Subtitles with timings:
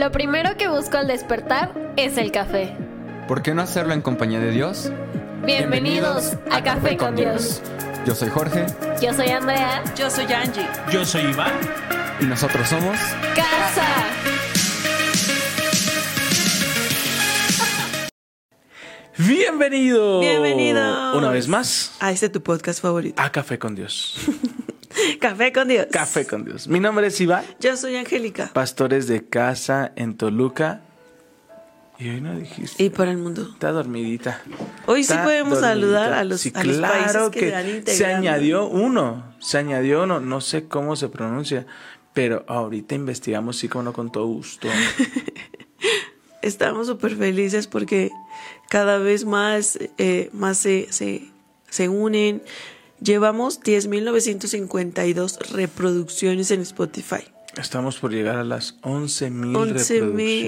[0.00, 2.74] Lo primero que busco al despertar es el café.
[3.28, 4.90] ¿Por qué no hacerlo en compañía de Dios?
[5.44, 7.60] Bienvenidos, a, Café, con Dios.
[8.06, 8.64] Yo soy Jorge
[9.02, 9.84] Yo soy Andrea.
[9.94, 10.66] Yo soy Angie.
[10.90, 11.52] Yo soy Iván.
[12.18, 12.96] y nosotros somos...
[13.36, 13.86] Casa.
[19.18, 20.20] Bienvenido.
[20.20, 21.14] Bienvenidos.
[21.14, 23.20] Una vez más A este tu podcast favorito.
[23.20, 24.16] a Café con Dios.
[25.20, 25.86] Café con Dios.
[25.90, 26.68] Café con Dios.
[26.68, 28.50] Mi nombre es Iván, Yo soy Angélica.
[28.52, 30.82] pastores de casa en Toluca.
[31.98, 32.82] Y hoy no dijiste.
[32.82, 33.42] Y por el mundo.
[33.52, 34.40] Está dormidita.
[34.86, 35.68] Hoy sí podemos dormidita.
[35.68, 39.34] saludar a los, Sí, a los claro países que, que se se añadió uno.
[39.38, 40.18] Se añadió uno.
[40.18, 41.66] No sé cómo se pronuncia.
[42.14, 44.68] Pero ahorita investigamos, sí, como no, con todo gusto.
[46.42, 48.10] Estamos súper felices porque
[48.70, 51.28] cada vez más, eh, más se, se,
[51.68, 52.42] se unen.
[53.02, 57.22] Llevamos 10.952 reproducciones en Spotify.
[57.56, 59.54] Estamos por llegar a las 11.000 11 mil.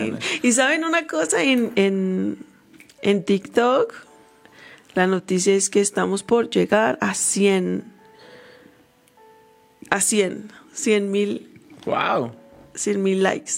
[0.01, 0.24] reproducciones.
[0.45, 2.38] Y saben una cosa en, en,
[3.01, 3.93] en TikTok,
[4.95, 7.85] la noticia es que estamos por llegar a 100.
[9.90, 10.52] A 100.
[10.74, 12.32] 100 mil, ¡Wow!
[12.74, 13.52] 100 mil likes.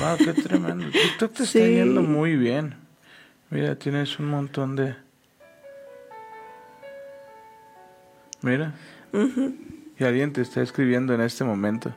[0.00, 0.86] Wow, qué tremendo.
[0.92, 1.72] TikTok te está Sí.
[1.74, 2.74] yendo muy bien.
[3.50, 4.94] Mira, tienes un montón de.
[8.42, 8.74] Mira.
[9.98, 11.94] Y alguien te está escribiendo en este momento.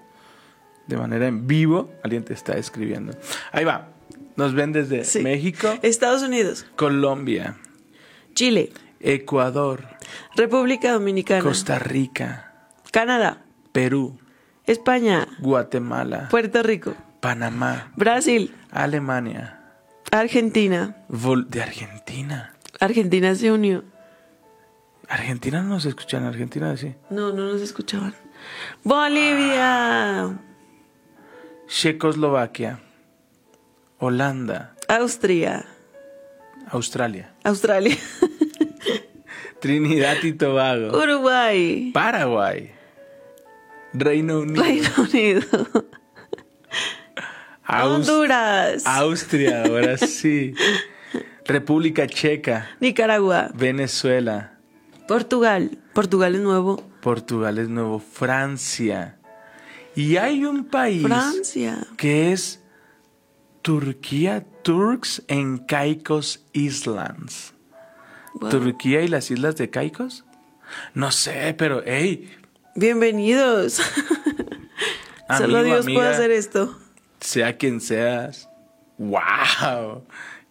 [0.87, 3.13] De manera en vivo, alguien te está escribiendo.
[3.51, 3.89] Ahí va.
[4.35, 5.21] Nos ven desde Sí.
[5.21, 7.55] México, Estados Unidos, Colombia,
[8.33, 9.85] Chile, Ecuador,
[10.35, 14.19] República Dominicana, Costa Rica, Canadá, Perú,
[14.65, 19.61] España, Guatemala, Puerto Rico, Panamá, Brasil, Alemania,
[20.11, 20.97] Argentina.
[21.09, 22.53] Vol- de Argentina.
[22.79, 23.83] Argentina se unió.
[25.09, 26.95] Argentina no nos escuchan, Argentina sí.
[27.09, 28.13] No, no nos escuchaban.
[28.83, 30.37] Bolivia,
[31.67, 32.79] Checoslovaquia,
[33.99, 35.65] Holanda, Austria,
[36.69, 37.97] Australia, Australia,
[39.59, 42.71] Trinidad y Tobago, Uruguay, Paraguay,
[43.93, 45.47] Reino Unido, Reino Unido,
[47.67, 50.53] Honduras, Austria, ahora sí,
[51.45, 54.54] República Checa, Nicaragua, Venezuela,
[55.07, 55.77] Portugal.
[55.93, 56.83] Portugal es nuevo.
[57.01, 59.17] Portugal es nuevo, Francia.
[59.95, 61.85] Y hay un país Francia.
[61.97, 62.61] que es
[63.61, 67.53] Turquía, Turks en Caicos Islands.
[68.35, 68.49] Wow.
[68.49, 70.25] ¿Turquía y las islas de Caicos?
[70.93, 72.29] No sé, pero hey,
[72.75, 73.73] Bienvenidos.
[75.37, 75.99] Solo Amigo, Dios amiga.
[76.01, 76.77] puede hacer esto.
[77.21, 78.49] sea quien seas,
[78.97, 80.03] wow,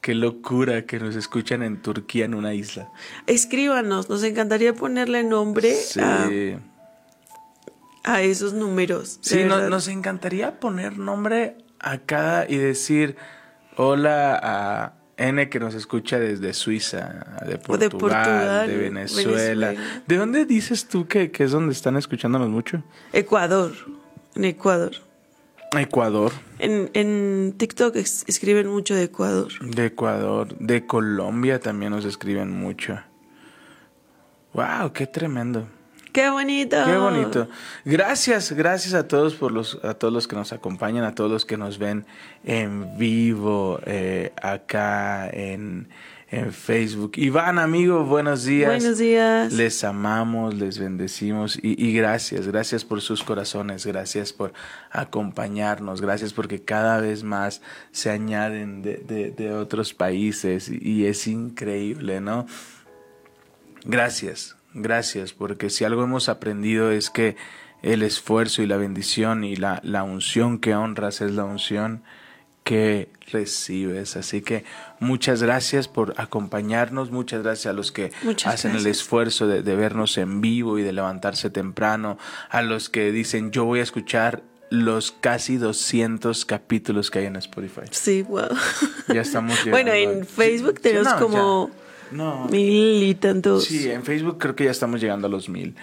[0.05, 2.91] qué locura que nos escuchan en Turquía en una isla.
[3.27, 6.29] Escríbanos, nos encantaría ponerle nombre Sí, a,
[8.05, 9.19] a esos números.
[9.23, 13.17] sí no- nos encantaría poner nombre a cada y decir
[13.77, 19.31] hola a N que nos escucha desde Suiza, de Portugal, de, Venezuela.
[19.33, 19.75] Venezuela.
[20.07, 22.83] ¿De dónde dices tú que, que es donde están escuchándonos mucho?
[23.15, 23.73] Ecuador.
[24.35, 24.93] En Ecuador.
[25.79, 29.49] Ecuador, En, en TikTok es- escriben mucho de Ecuador.
[29.61, 32.99] de Ecuador, de Colombia también nos escriben mucho.
[34.53, 35.67] Wow, qué tremendo.
[36.13, 36.77] ¡Qué bonito!
[36.87, 37.49] Qué bonito.
[37.85, 41.45] Gracias, gracias a todos por los, a todos los que nos acompañan, a todos los
[41.45, 42.07] que nos ven
[42.45, 45.89] en vivo eh, acá en,
[46.35, 47.13] en Facebook.
[47.17, 48.69] Iván, amigo, buenos días.
[48.83, 49.53] Buenos días.
[49.53, 54.53] Les amamos, les bendecimos y, y gracias, gracias por sus corazones, gracias por
[54.91, 57.63] acompañarnos, gracias porque cada vez más
[57.93, 62.47] se añaden de, de- de otros países y, y es increíble, ¿no?
[63.85, 67.37] Gracias, gracias, porque si algo hemos aprendido es que
[67.83, 72.03] el esfuerzo y la bendición y la, la unción que honras es la unción
[72.65, 74.17] que recibes.
[74.17, 74.65] Así que
[74.99, 79.77] muchas gracias por acompañarnos, muchas gracias a los que Muchas hacen el esfuerzo de, de
[79.77, 82.19] vernos en vivo y de levantarse temprano,
[82.51, 87.37] a los que dicen yo voy a escuchar los casi 200 capítulos que hay en
[87.37, 87.83] Spotify.
[87.91, 88.49] Sí, wow.
[89.13, 91.71] Ya estamos bueno, llegando en al- Facebook Sí, tenemos no, como.
[92.11, 92.47] No.
[92.49, 93.65] mil y tantos.
[93.65, 95.75] Sí, en Facebook creo que ya estamos llegando a los mil.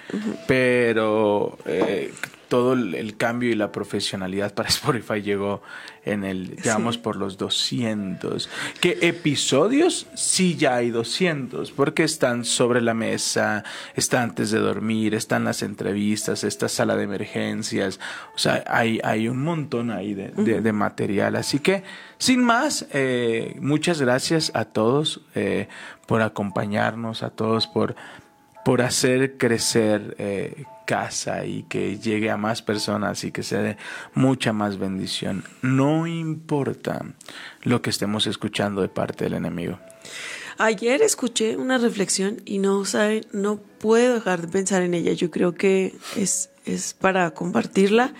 [0.47, 2.11] Pero eh,
[2.51, 5.61] todo el, el cambio y la profesionalidad para Spotify llegó
[6.03, 8.49] en el, llegamos por los 200.
[8.81, 10.07] ¿Qué episodios?
[10.15, 13.63] Sí, ya hay 200, porque están sobre la mesa,
[13.95, 18.01] está antes de dormir, están las entrevistas, esta sala de emergencias.
[18.35, 21.37] O sea, hay, hay un montón ahí de, de- de material.
[21.37, 21.83] Así que,
[22.17, 25.69] sin más, eh, muchas gracias a todos eh,
[26.05, 27.95] por acompañarnos, a todos por
[28.63, 33.77] por hacer crecer eh, casa y que llegue a más personas y que se dé
[34.13, 35.43] mucha más bendición.
[35.61, 37.05] No importa
[37.63, 39.79] lo que estemos escuchando de parte del enemigo.
[40.57, 45.13] Ayer escuché una reflexión y no saben, no puedo dejar de pensar en ella.
[45.13, 48.13] Yo creo que es, es para compartirla.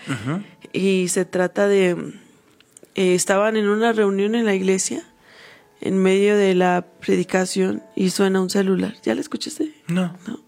[0.72, 2.14] Y se trata de
[2.94, 5.04] eh, estaban en una reunión en la iglesia
[5.80, 8.94] en medio de la predicación y suena un celular.
[9.02, 9.74] ¿Ya la escuchaste?
[9.88, 10.16] No.
[10.26, 10.40] No.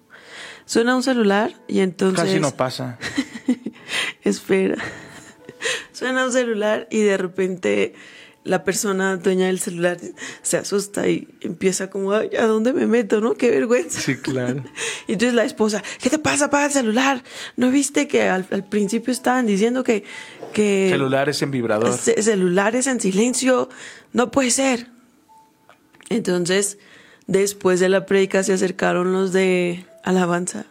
[0.66, 2.99] Suena un celular y entonces Casi no pasa.
[4.25, 4.76] Espera.
[5.93, 7.94] Suena un celular y de repente
[8.44, 9.96] la persona dueña del celular
[10.43, 13.34] se asusta y empieza como, Ay, ¿a dónde me meto, no?
[13.34, 14.00] Qué vergüenza.
[14.00, 14.62] Sí, claro.
[15.06, 16.46] Y entonces la esposa, ¿qué te pasa?
[16.46, 17.22] Apaga el celular.
[17.56, 20.05] ¿No viste que al, al principio estaban diciendo que...
[20.55, 21.93] que Celulares en vibrador.
[21.96, 23.69] ce- celulares en silencio?
[24.12, 24.88] No puede ser.
[26.10, 26.78] Entonces,
[27.26, 30.66] después de la prédica se acercaron los de alabanza.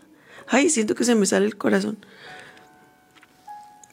[0.47, 1.97] Ay, siento que se me sale el corazón.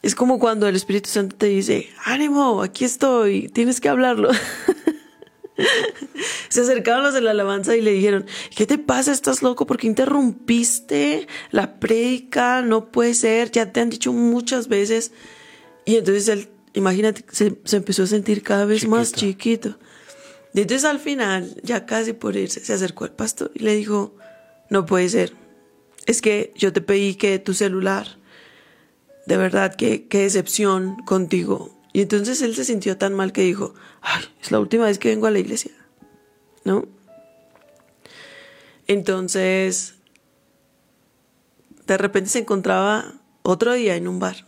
[0.02, 4.30] Es como cuando el Espíritu Santo te dice, ánimo, aquí estoy, tienes que hablarlo.
[6.48, 8.24] Se acercaron los de la alabanza y le dijeron,
[8.56, 9.12] ¿qué te pasa?
[9.12, 9.66] ¿Estás loco?
[9.66, 12.62] ¿Por qué interrumpiste la prédica?
[12.62, 15.12] No puede ser, ya te han dicho muchas veces.
[15.84, 19.78] Y entonces él, imagínate, se, se empezó a sentir cada vez más chiquito.
[20.54, 24.16] Y entonces al final, ya casi por irse, se acercó al pastor y le dijo,
[24.70, 25.34] no puede ser.
[26.06, 28.18] Es que yo te pedí que tu celular,
[29.26, 31.76] de verdad, qué, qué decepción contigo.
[31.92, 35.08] Y entonces él se sintió tan mal que dijo, ay, es la última vez que
[35.08, 35.72] vengo a la iglesia.
[36.64, 36.86] ¿No?
[38.86, 39.94] Entonces,
[41.86, 44.46] de repente se encontraba otro día en un bar.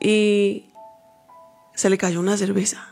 [0.00, 0.66] Y
[1.74, 2.91] se le cayó una cerveza.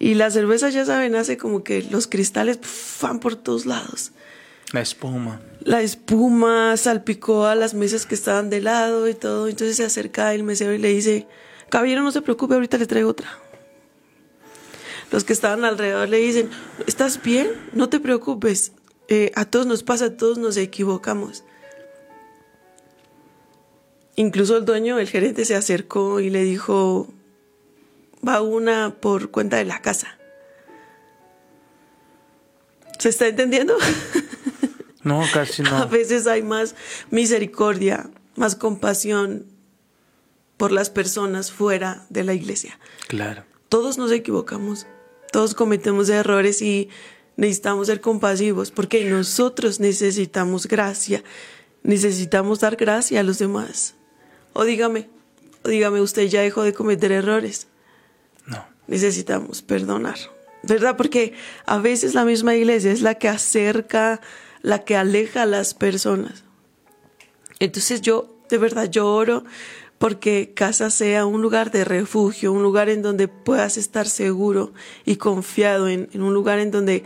[0.00, 2.58] Y la cerveza, ya saben, hace como que los cristales
[3.02, 4.12] van por todos lados.
[4.72, 5.42] La espuma.
[5.60, 9.46] La espuma salpicó a las mesas que estaban de lado y todo.
[9.46, 11.26] Entonces se acerca el mesero y le dice,
[11.68, 13.28] caballero, no se preocupe, ahorita le traigo otra.
[15.12, 16.48] Los que estaban alrededor le dicen,
[16.86, 17.50] ¿estás bien?
[17.74, 18.72] No te preocupes.
[19.08, 21.44] Eh, a todos nos pasa, a todos nos equivocamos.
[24.16, 27.12] Incluso el dueño, el gerente, se acercó y le dijo,
[28.26, 30.18] va una por cuenta de la casa.
[32.98, 33.76] ¿Se está entendiendo?
[35.02, 35.88] No, casi A no.
[35.88, 36.74] veces hay más
[37.10, 39.46] misericordia, más compasión
[40.58, 42.78] por las personas fuera de la iglesia.
[43.08, 43.44] Claro.
[43.70, 44.86] Todos nos equivocamos,
[45.32, 46.90] todos cometemos errores y
[47.38, 51.24] necesitamos ser compasivos porque nosotros necesitamos gracia,
[51.82, 53.94] necesitamos dar gracia a los demás.
[54.52, 55.08] O dígame,
[55.64, 57.68] o dígame, usted ya dejó de cometer errores.
[58.46, 58.64] No.
[58.86, 60.16] Necesitamos perdonar,
[60.62, 60.96] ¿verdad?
[60.96, 61.34] Porque
[61.66, 64.20] a veces la misma iglesia es la que acerca,
[64.62, 66.44] la que aleja a las personas.
[67.58, 69.44] Entonces yo, de verdad, yo oro
[69.98, 74.72] porque casa sea un lugar de refugio, un lugar en donde puedas estar seguro
[75.04, 77.04] y confiado, en, en un lugar en donde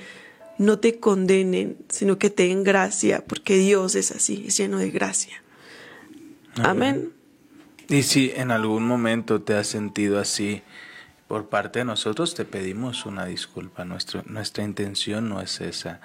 [0.59, 4.91] no te condenen, sino que te den gracia, porque Dios es así, es lleno de
[4.91, 5.43] gracia.
[6.57, 7.13] Amén.
[7.89, 10.63] Y si en algún momento te has sentido así
[11.35, 13.85] por parte de nosotros, te pedimos una disculpa.
[13.85, 16.01] Nuestro, nuestra intención no es esa.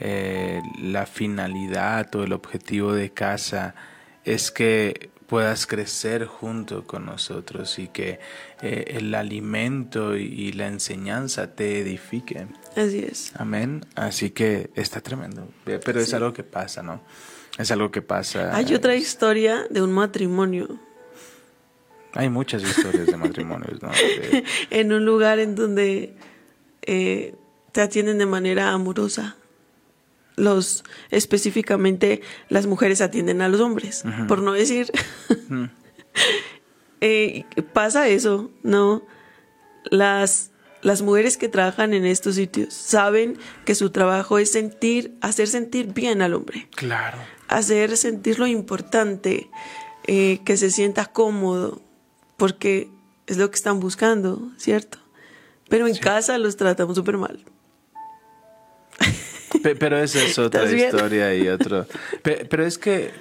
[0.00, 3.74] Eh, la finalidad o el objetivo de casa
[4.24, 8.18] es que puedas crecer junto con nosotros y que
[8.62, 12.56] eh, el alimento y, y la enseñanza te edifiquen.
[12.74, 13.30] Así es.
[13.36, 13.84] Amén.
[13.94, 15.46] Así que está tremendo.
[15.66, 17.02] Eh, Pero es algo que pasa, ¿no?
[17.58, 18.56] Es algo que pasa.
[18.56, 20.80] Hay otra historia de un matrimonio
[22.14, 23.88] Hay muchas historias de matrimonios, ¿no?
[23.90, 26.14] De- en un lugar en donde
[26.82, 27.34] eh,
[27.72, 29.36] te atienden de manera amorosa.
[30.36, 34.90] Los específicamente las mujeres atienden a los hombres, por no decir.
[37.04, 39.02] Eh, pasa eso, ¿no?
[39.90, 40.50] Las
[40.82, 45.92] las mujeres que trabajan en estos sitios saben que su trabajo es sentir, hacer sentir
[45.92, 47.18] bien al hombre Claro.
[47.48, 49.48] hacer sentir lo importante,
[50.08, 51.82] eh, que se sienta cómodo,
[52.42, 52.90] porque
[53.28, 54.98] es lo que están buscando, ¿cierto?
[55.68, 57.44] Pero en casa los tratamos súper mal.
[59.62, 61.86] Pe- Pero esa es otra historia y otro.
[62.24, 63.12] Pe- Pero es que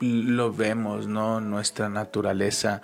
[0.00, 1.42] lo vemos, ¿no?
[1.42, 2.80] Nuestra naturaleza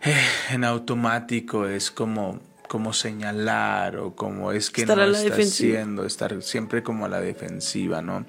[0.00, 0.16] eh,
[0.52, 5.74] en automático es como, como señalar o como es que Estar no está defensiva.
[5.80, 8.24] haciendo, estar siempre como a la defensiva, ¿no?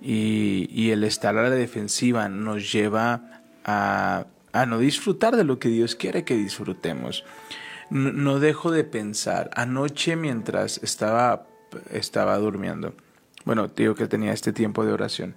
[0.00, 5.58] Y, y el estar a la defensiva nos lleva a, a no disfrutar de lo
[5.58, 7.24] que Dios quiere que disfrutemos.
[7.90, 11.46] No, dejo de pensar, anoche mientras estaba,
[11.90, 12.94] estaba durmiendo,
[13.44, 15.34] bueno, digo que tenía este tiempo de oración,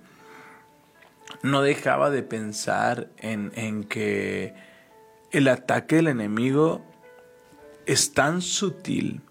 [1.43, 4.53] no dejaba de pensar en, en que
[5.31, 6.85] el ataque del enemigo
[7.85, 9.21] es tan sutil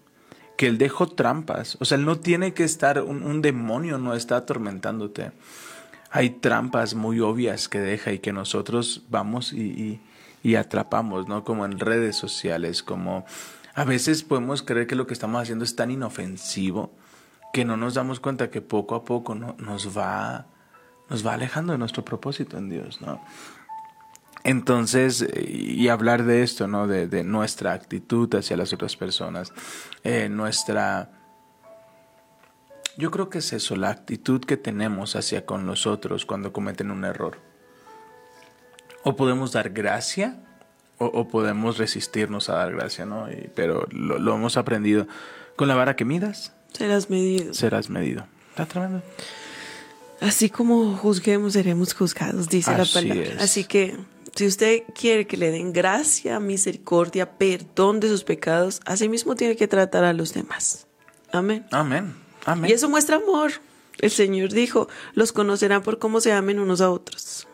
[0.55, 1.77] que él dejó trampas.
[1.79, 5.31] O sea, él no tiene que estar, un, un demonio no está atormentándote.
[6.15, 9.99] Hay trampas muy obvias que deja y que nosotros vamos y,
[10.43, 11.43] y, atrapamos, ¿no?
[11.43, 13.25] Como en redes sociales, como
[13.73, 16.93] a veces podemos creer que lo que estamos haciendo es tan inofensivo
[17.51, 19.57] que no nos damos cuenta que poco a poco ¿no?
[19.59, 20.45] nos va
[21.09, 23.21] nos va alejando de nuestro propósito en Dios, ¿no?
[24.45, 26.87] Entonces, y hablar de esto, ¿no?
[26.87, 29.51] De, de nuestra actitud hacia las otras personas,
[30.05, 31.11] eh, nuestra...
[32.97, 36.91] Yo creo que es eso, la actitud que tenemos hacia con los otros cuando cometen
[36.91, 37.37] un error.
[39.03, 40.37] O podemos dar gracia
[40.97, 43.29] o, o podemos resistirnos a dar gracia, ¿no?
[43.31, 45.07] Y- pero lo, lo hemos aprendido.
[45.55, 47.53] Con la vara que midas, Serás medido.
[47.53, 48.27] serás medido.
[48.49, 49.01] Está tremendo.
[50.21, 53.23] Así como juzguemos, seremos juzgados, dice la palabra.
[53.35, 53.41] es.
[53.41, 53.97] Así que
[54.35, 59.55] si usted quiere que le den gracia, misericordia, perdón de sus pecados, así mismo tiene
[59.57, 60.87] que tratar a los demás.
[61.31, 61.65] Amén.
[61.71, 62.15] Amén.
[62.45, 62.69] Amén.
[62.69, 63.51] Y eso muestra amor.
[63.99, 67.47] El Señor dijo, los conocerán por cómo se amen unos a otros.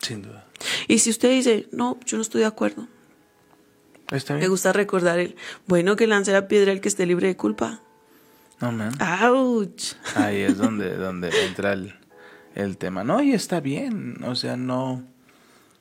[0.00, 0.46] Sin duda.
[0.88, 2.88] Y si usted dice, no, yo no estoy de acuerdo,
[4.10, 5.36] Está me gusta recordar el,
[5.66, 7.80] bueno, que lance la piedra el que esté libre de culpa.
[8.60, 8.90] Amén.
[9.00, 9.94] ¡Auch!
[10.14, 11.94] Ahí es donde, donde entra el,
[12.54, 13.04] el tema.
[13.04, 14.22] No, y está bien.
[14.24, 15.02] O sea, no.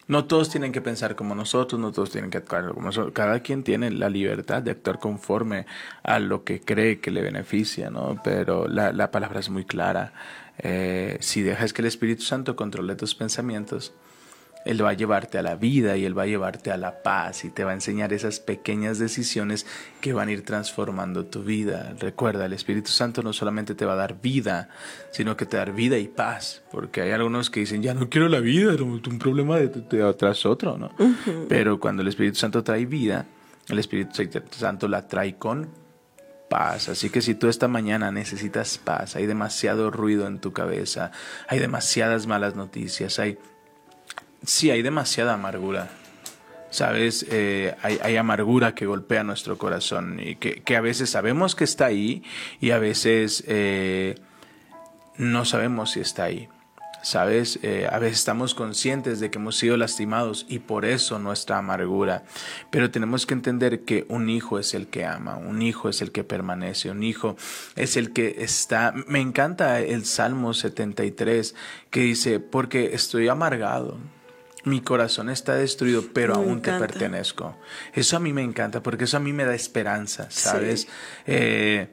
[0.08, 3.14] No todos tienen que pensar como nosotros, no todos tienen que actuar como nosotros.
[3.14, 5.66] Cada quien tiene la libertad de actuar conforme
[6.04, 8.20] a lo que cree que le beneficia, ¿no?
[8.24, 10.14] Pero la, la palabra es muy clara.
[10.58, 13.94] Eh, si dejas que el Espíritu Santo controle tus pensamientos,
[14.66, 17.46] Él va a llevarte a la vida y Él va a llevarte a la paz
[17.46, 19.66] y te va a enseñar esas pequeñas decisiones
[20.02, 21.94] que van a ir transformando tu vida.
[22.00, 24.70] Recuerda, el Espíritu Santo no solamente te va a dar vida,
[25.12, 26.62] sino que te va a dar vida y paz.
[26.72, 30.14] Porque hay algunos que dicen, ya no quiero la vida, no, un problema de, de-
[30.14, 30.92] tras otro, ¿no?
[31.50, 33.26] Pero cuando el Espíritu Santo trae vida,
[33.68, 34.12] el Espíritu
[34.52, 35.70] Santo la trae con
[36.50, 36.90] paz.
[36.90, 41.12] Así que si tú esta mañana necesitas paz, hay demasiado ruido en tu cabeza,
[41.48, 43.38] hay demasiadas malas noticias, hay
[44.44, 45.90] sí hay demasiada amargura.
[46.70, 51.66] Sabes, Eh, hay, amargura que golpea nuestro corazón y que, que a veces sabemos que
[51.66, 52.24] está ahí
[52.62, 54.16] y a veces eh,
[55.18, 56.48] no sabemos si está ahí.
[57.04, 61.58] Sabes, Eh, a veces estamos conscientes de que hemos sido lastimados y por eso nuestra
[61.58, 62.24] amargura.
[62.70, 66.12] Pero tenemos que entender que un hijo es el que ama, un hijo es el
[66.12, 67.36] que permanece, un hijo
[67.76, 68.94] es el que está.
[69.08, 71.56] Me encanta el Salmo 73
[71.90, 73.98] que dice, porque estoy amargado.
[74.64, 77.58] Mi corazón está destruido, pero Me aún te pertenezco.
[77.94, 80.88] Eso a mí me encanta porque eso a mí me da esperanza, ¿sabes?
[81.26, 81.90] Eh,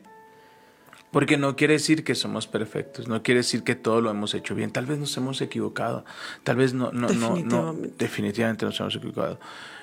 [1.11, 4.55] porque no quiere decir que somos perfectos, no quiere decir que todo lo hemos hecho
[4.55, 4.71] bien.
[4.71, 6.05] Tal vez nos hemos equivocado,
[6.45, 7.95] tal vez no, no, no, no, Definitivamente.
[7.99, 9.41] definitivamente nos hemos equivocado.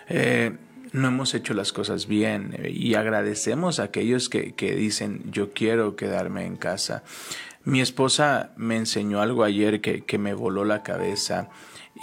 [0.08, 0.56] Eh,
[0.92, 5.52] no hemos hecho las cosas bien eh, y agradecemos a aquellos que, que dicen yo
[5.52, 7.04] quiero quedarme en casa.
[7.64, 11.50] Mi esposa me enseñó algo ayer que, que me voló la cabeza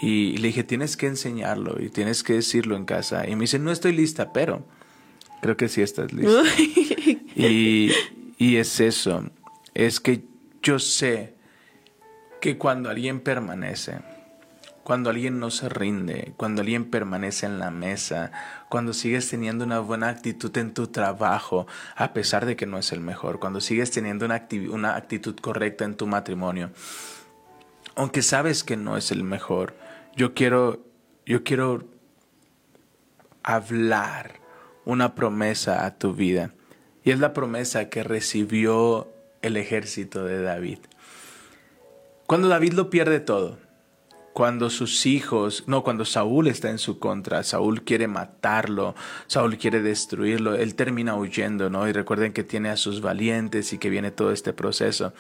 [0.01, 3.29] y le dije tienes que enseñarlo y tienes que decirlo en casa.
[3.29, 4.65] Y me dice no estoy lista, pero
[5.41, 6.43] creo que sí estás lista.
[7.35, 7.91] Y,
[8.39, 9.31] y es eso,
[9.75, 10.25] es que
[10.63, 11.35] yo sé
[12.41, 14.01] que cuando alguien permanece,
[14.85, 18.33] cuando alguien no se rinde, cuando alguien permanece en la mesa,
[18.69, 22.91] cuando sigues teniendo una buena actitud en tu trabajo, a pesar de que no es
[22.91, 26.71] el mejor, cuando sigues teniendo una, acti- una actitud correcta en tu matrimonio,
[27.95, 29.77] aunque sabes que no es el mejor,
[30.17, 30.85] yo quiero,
[31.27, 31.85] yo quiero
[33.43, 34.41] hablar
[34.85, 36.53] una promesa a tu vida.
[37.05, 39.09] Y es la promesa que recibió
[39.43, 40.79] el ejército de David.
[42.27, 43.59] Cuando David lo pierde todo,
[44.33, 48.95] cuando sus hijos, no, cuando Saúl está en su contra, Saúl quiere matarlo,
[49.27, 51.87] Saúl quiere destruirlo, él termina huyendo, ¿no?
[51.89, 55.13] Y recuerden que tiene a sus valientes y que viene todo este proceso.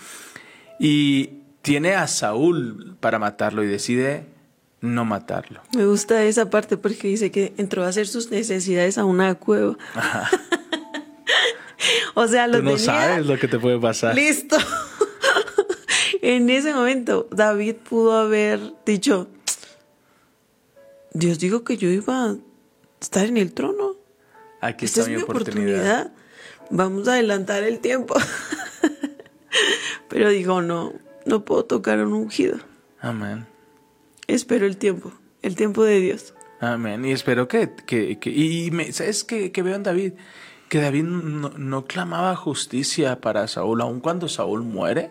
[0.79, 4.27] Y tiene a Saúl para matarlo y decide
[4.83, 5.63] no matarlo.
[5.75, 9.79] Me gusta esa parte porque dice que entró a hacer sus necesidades a una cueva.
[12.15, 14.15] o sea, lo Tú no tenía sabes lo que te puede pasar.
[14.15, 14.57] listo.
[16.21, 19.29] en ese momento, David pudo haber dicho,
[21.13, 22.37] Dios dijo que yo iba a
[23.01, 23.97] estar en el trono.
[24.61, 25.81] Aquí Esta está es mi mi oportunidad.
[25.81, 26.13] oportunidad.
[26.71, 28.15] Vamos a adelantar el tiempo.
[30.09, 30.93] Pero dijo, no,
[31.27, 32.59] no puedo tocar un ungido.
[33.01, 33.47] Amén.
[34.27, 35.13] Espero el tiempo,
[35.43, 36.35] el tiempo de Dios.
[36.61, 37.05] Amén.
[37.05, 40.13] Y espero que, que, que- y me, ¿sabes qué, que veo en David?
[40.69, 45.11] que David no, no clamaba justicia para Saúl, aun cuando Saúl muere.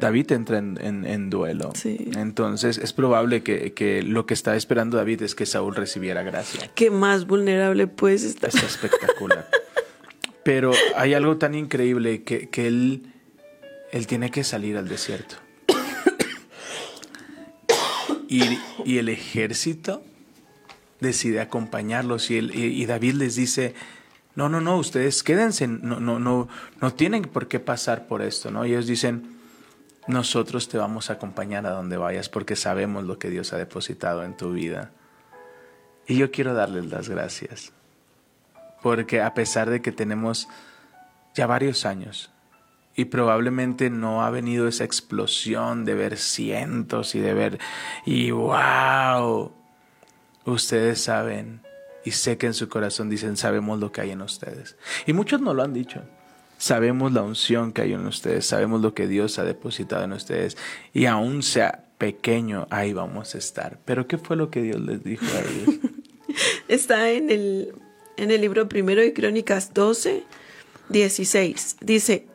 [0.00, 1.70] David entra en, en- en duelo.
[1.76, 2.10] Sí.
[2.16, 6.70] Entonces es probable que, que lo que está esperando David es que Saúl recibiera gracia.
[6.74, 8.48] ¿Qué más vulnerable puedes estar?
[8.48, 9.46] Está espectacular.
[10.42, 13.12] Pero hay algo tan increíble que, que él,
[13.92, 15.36] él tiene que salir al desierto.
[18.30, 20.02] Y, el ejército
[21.00, 23.74] decide acompañarlos y David les dice,
[24.36, 26.48] no, no, no, ustedes quédense, no, no, no,
[26.80, 28.64] no tienen por qué pasar por esto, ¿no?
[28.64, 29.36] Y ellos dicen,
[30.06, 34.22] nosotros te vamos a acompañar a donde vayas porque sabemos lo que Dios ha depositado
[34.24, 34.92] en tu vida.
[36.06, 37.72] Y yo quiero darles las gracias
[38.80, 40.48] porque a pesar de que tenemos
[41.34, 42.30] ya varios años
[43.00, 47.58] y probablemente no ha venido esa explosión de ver cientos y de ver
[48.04, 49.52] y wow,
[50.44, 51.62] ustedes saben
[52.04, 54.76] y sé que en su corazón dicen sabemos lo que hay en ustedes
[55.06, 56.02] y muchos no lo han dicho.
[56.58, 60.58] Sabemos la unción que hay en ustedes, sabemos lo que Dios ha depositado en ustedes
[60.92, 63.78] y aún sea pequeño, ahí vamos a estar.
[63.86, 65.76] Pero ¿qué fue lo que Dios les dijo a ellos?
[66.68, 67.74] Está en el,
[68.18, 70.22] en el libro primero de Crónicas 12,
[70.90, 71.78] 16.
[71.80, 72.26] Dice,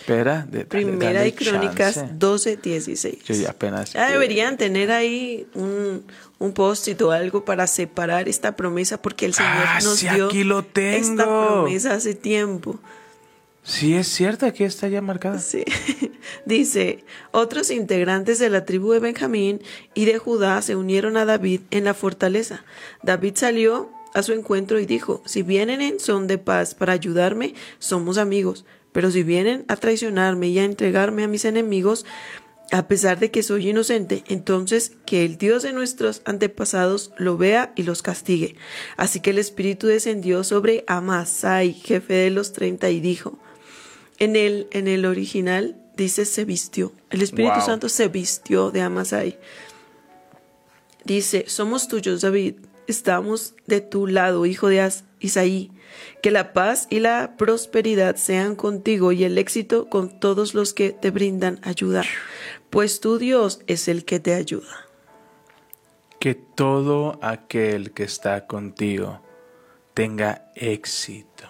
[0.00, 2.14] Espera, de- Primera de Crónicas chance.
[2.16, 3.22] 12, 16.
[3.24, 3.92] Yo ya apenas.
[3.92, 6.04] Ya deberían tener ahí un,
[6.38, 10.26] un post-it o algo para separar esta promesa porque el Señor Ah, nos sí, dio
[10.26, 11.46] aquí lo esta tengo.
[11.48, 12.78] promesa hace tiempo.
[13.62, 15.38] Sí, es cierto, aquí está ya marcada.
[15.38, 15.64] Sí.
[16.46, 19.60] Dice, otros integrantes de la tribu de Benjamín
[19.94, 22.64] y de Judá se unieron a David en la fortaleza.
[23.02, 27.54] David salió a su encuentro y dijo, si vienen en son de paz para ayudarme,
[27.78, 32.04] somos amigos, pero si vienen a traicionarme y a entregarme a mis enemigos,
[32.72, 37.72] a pesar de que soy inocente, entonces que el Dios de nuestros antepasados lo vea
[37.74, 38.54] y los castigue.
[38.96, 43.38] Así que el Espíritu descendió sobre Amasai, jefe de los treinta, y dijo,
[44.20, 46.92] en el, en el original dice se vistió.
[47.10, 47.66] El Espíritu Wow.
[47.66, 49.38] Santo se vistió de Amasai.
[51.04, 52.54] Dice, somos tuyos, David.
[52.86, 55.70] Estamos de tu lado, hijo de As- Isaí.
[56.22, 60.90] Que la paz y la prosperidad sean contigo y el éxito con todos los que
[60.90, 62.02] te brindan ayuda.
[62.70, 64.86] Pues tu Dios es el que te ayuda.
[66.18, 69.20] Que todo aquel que está contigo
[69.94, 71.48] tenga éxito.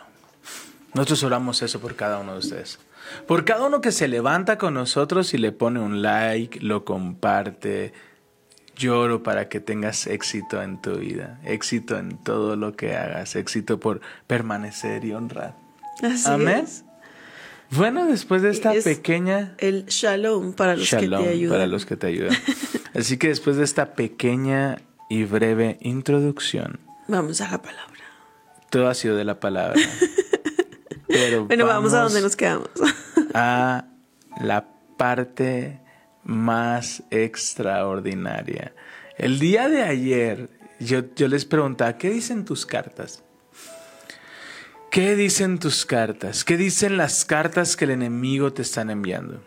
[0.94, 2.78] Nosotros oramos eso por cada uno de ustedes.
[3.26, 7.92] Por cada uno que se levanta con nosotros y le pone un like, lo comparte.
[8.80, 13.78] Lloro para que tengas éxito en tu vida, éxito en todo lo que hagas, éxito
[13.78, 15.54] por permanecer y honrar.
[16.02, 16.64] Así Amén.
[16.64, 16.84] es.
[17.70, 21.50] Bueno, después de esta Es pequeña El shalom para los que te ayudan.
[21.56, 22.34] para los que te ayudan.
[22.94, 24.78] Así que después de esta pequeña
[25.10, 28.00] y breve introducción, Vamos a la palabra.
[28.70, 29.78] todo ha sido de la palabra.
[31.06, 32.68] Pero Bueno, vamos, a donde nos quedamos.
[33.34, 33.84] a
[34.40, 34.64] la
[34.96, 35.80] parte
[36.30, 38.72] más extraordinaria.
[39.18, 43.22] El día de ayer yo, yo les preguntaba, ¿qué dicen tus cartas?
[44.92, 46.44] ¿Qué dicen tus cartas?
[46.44, 49.42] ¿Qué dicen las cartas que el enemigo te están enviando?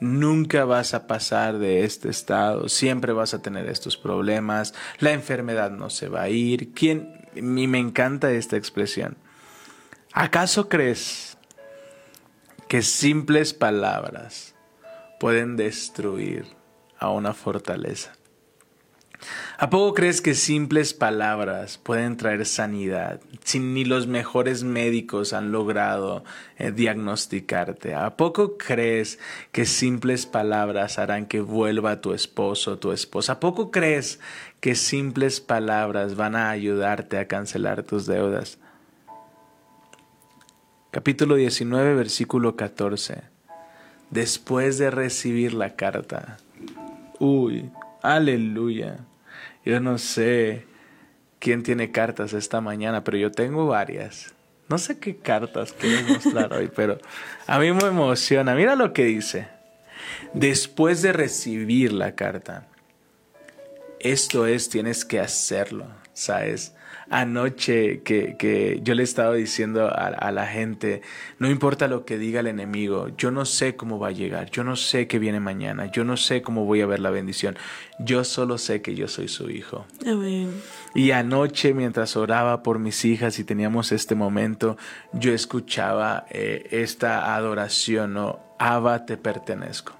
[0.00, 5.70] Nunca vas a pasar de este estado, siempre vas a tener estos problemas, la enfermedad
[5.70, 6.72] no se va a ir.
[6.72, 7.28] ¿Quién?
[7.36, 9.16] Y me encanta esta expresión.
[10.12, 11.38] ¿Acaso crees
[12.68, 14.49] que simples palabras
[15.20, 16.46] pueden destruir
[16.98, 18.14] a una fortaleza?
[19.58, 25.52] ¿A poco crees que simples palabras pueden traer sanidad si ni los mejores médicos han
[25.52, 26.24] logrado
[26.56, 27.94] eh, diagnosticarte?
[27.94, 29.18] ¿A poco crees
[29.52, 33.34] que simples palabras harán que vuelva tu esposo o tu esposa?
[33.34, 34.20] ¿A poco crees
[34.60, 38.58] que simples palabras van a ayudarte a cancelar tus deudas?
[40.90, 43.39] Capítulo 19, versículo 14.
[44.10, 46.38] Después de recibir la carta,
[47.18, 47.70] uy,
[48.02, 48.98] aleluya.
[49.64, 50.64] Yo no sé
[51.38, 54.34] quién tiene cartas esta mañana, pero yo tengo varias.
[54.68, 56.98] No sé qué cartas quieres mostrar hoy, pero
[57.46, 58.54] a mí me emociona.
[58.54, 59.48] Mira lo que dice.
[60.32, 62.66] Después de recibir la carta,
[64.00, 66.74] esto es, tienes que hacerlo, ¿sabes?
[67.10, 71.02] Anoche que, que yo le estaba diciendo a, a, la gente,
[71.38, 74.64] no importa lo que diga el enemigo, yo no sé cómo va a llegar, yo
[74.64, 77.56] no sé qué viene mañana, yo no sé cómo voy a ver la bendición,
[77.98, 79.86] yo solo sé que yo soy su hijo.
[80.06, 80.52] Amén.
[80.94, 84.76] Y anoche mientras oraba por mis hijas y teníamos este momento,
[85.12, 88.38] yo escuchaba eh, esta adoración, ¿no?
[88.58, 89.99] Abba, te pertenezco.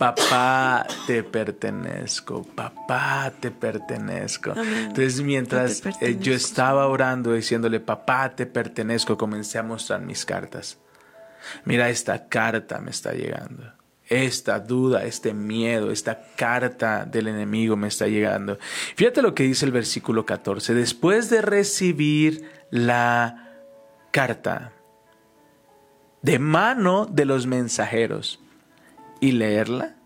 [0.00, 4.52] Papá, te pertenezco, papá, te pertenezco.
[4.52, 4.86] Amén.
[4.88, 10.78] Entonces, mientras eh, yo estaba orando diciéndole, papá, te pertenezco, comencé a mostrar mis cartas.
[11.66, 13.74] Mira, esta carta me está llegando.
[14.06, 18.58] Esta duda, este miedo, esta carta del enemigo me está llegando.
[18.96, 20.72] Fíjate lo que dice el versículo 14.
[20.72, 23.52] Después de recibir la
[24.12, 24.72] carta
[26.22, 28.40] de mano de los mensajeros
[29.20, 29.96] y leerla,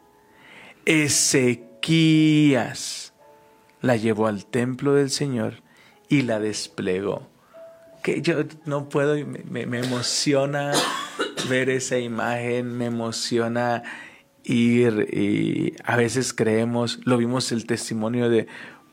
[1.84, 3.12] Ezequías
[3.80, 5.62] la llevó al templo del Señor
[6.08, 7.28] y la desplegó.
[8.02, 10.72] Que yo no puedo, me, me- emociona
[11.48, 13.82] ver esa imagen, me emociona
[14.44, 18.46] ir y a veces creemos, lo vimos el testimonio de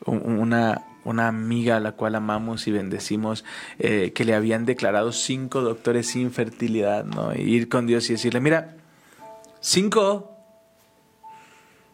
[0.06, 3.44] un- una, una amiga a la cual amamos y bendecimos,
[3.78, 7.34] eh, que le habían declarado cinco doctores sin fertilidad, ¿no?
[7.34, 8.76] Y ir con Dios y decirle, mira,
[9.62, 10.28] cinco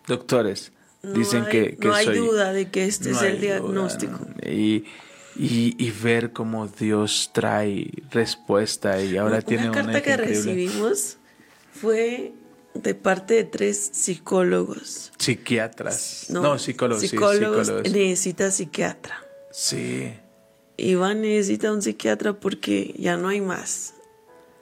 [0.06, 3.36] doctores No dicen hay- que, que no hay soy- duda de que este es el
[3.36, 4.18] duda, diagnóstico.
[4.44, 4.84] Y,
[5.36, 10.34] y, y ver cómo Dios trae respuesta y ahora Una tiene una carta que increíble.
[10.34, 11.18] recibimos
[11.72, 12.32] fue
[12.74, 15.12] de parte de tres psicólogos.
[15.18, 16.26] Psiquiatras.
[16.30, 17.66] No, psicólogos, sí, psicólogos.
[17.66, 17.92] psicólogos.
[17.92, 19.22] Necesita psiquiatra.
[19.52, 20.12] Sí.
[20.76, 23.94] Iván necesita un psiquiatra porque ya no hay más.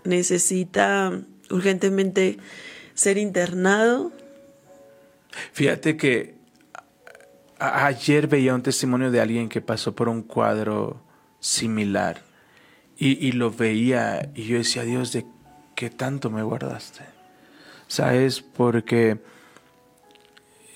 [0.05, 1.19] Necesita
[1.51, 2.39] urgentemente
[2.97, 4.11] ser internado.
[5.53, 6.35] Fíjate que
[7.59, 11.01] ayer veía un testimonio de alguien que pasó por un cuadro
[11.39, 12.23] similar
[12.99, 15.27] y, y lo veía y yo decía, Dios, ¿de
[15.75, 17.05] qué tanto me guardaste?
[17.87, 18.41] ¿Sabes?
[18.41, 19.19] Porque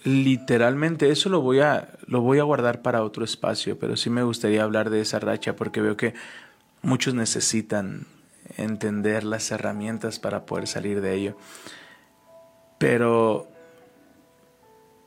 [0.05, 4.23] literalmente eso lo voy a lo voy a guardar para otro espacio, pero sí me
[4.23, 6.15] gustaría hablar de esa racha porque veo que
[6.83, 8.07] muchos necesitan
[8.57, 11.37] entender las herramientas para poder salir de ello.
[12.81, 13.47] Pero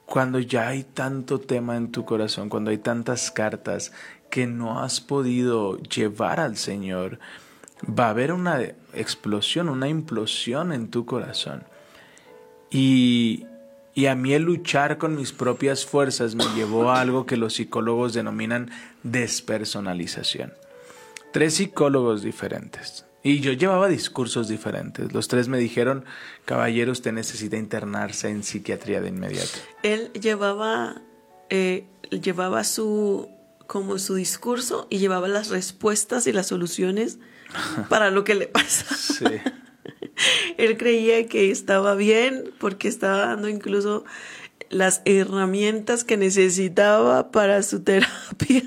[0.06, 3.92] cuando ya hay tanto tema en tu corazón, cuando hay tantas cartas
[4.30, 7.18] que no has podido llevar al Señor,
[7.84, 8.62] va a haber una
[8.94, 11.64] explosión, una implosión en tu corazón.
[12.70, 13.48] Y,
[13.96, 17.56] y a mí el luchar con mis propias fuerzas me llevó a algo que los
[17.56, 18.70] psicólogos denominan
[19.02, 20.54] despersonalización.
[21.32, 23.08] Tres psicólogos diferentes.
[23.24, 25.14] Y yo llevaba discursos diferentes.
[25.14, 26.04] Los tres me dijeron,
[26.44, 29.60] caballero, usted necesita internarse en psiquiatría de inmediato.
[29.82, 31.02] Él llevaba,
[31.50, 33.30] eh, llevaba su
[33.66, 37.18] como su discurso y llevaba las respuestas y las soluciones
[37.90, 38.96] para lo que le pasa.
[38.96, 39.26] Sí.
[40.58, 44.04] Él creía que estaba bien porque estaba dando incluso
[44.70, 48.64] las herramientas que necesitaba para su terapia.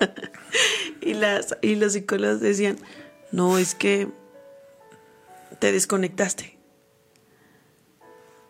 [1.00, 2.78] y, las, y los psicólogos decían,
[3.30, 4.08] no, es que
[5.58, 6.56] te desconectaste.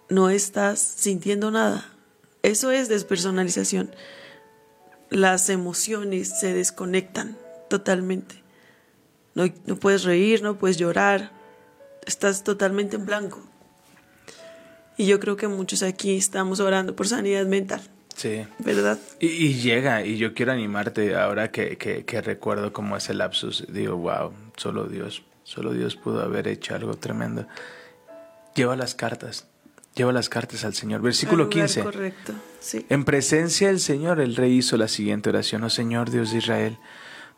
[0.08, 1.92] No estás sintiendo nada.
[2.42, 3.94] Eso es despersonalización.
[5.10, 7.36] Las emociones se desconectan
[7.68, 8.42] totalmente.
[9.34, 11.30] No, puedes reír, no puedes llorar.
[12.06, 13.40] Estás totalmente en blanco.
[14.96, 17.80] Y yo creo que muchos aquí estamos orando por sanidad mental,
[18.18, 18.44] Sí.
[18.58, 18.98] ¿verdad?
[19.20, 23.18] Y, y llega, y yo quiero animarte ahora que, que, que recuerdo cómo es el
[23.18, 23.64] lapsus.
[23.68, 27.46] Digo, wow, solo Dios, solo Dios pudo haber hecho algo tremendo.
[28.56, 29.46] Lleva las cartas,
[29.94, 31.00] lleva las cartas al Señor.
[31.00, 31.82] Versículo Al lugar 15.
[31.84, 32.84] Correcto, sí.
[32.88, 36.76] En presencia del Señor, el rey hizo la siguiente oración: Oh Señor Dios de Israel,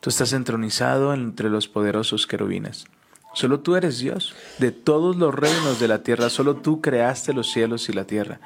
[0.01, 2.87] tú estás entronizado entre los poderosos querubines.
[3.35, 4.35] Solo tú eres Dios.
[4.59, 8.41] De todos los reinos de la tierra, solo tú creaste los cielos y la tierra.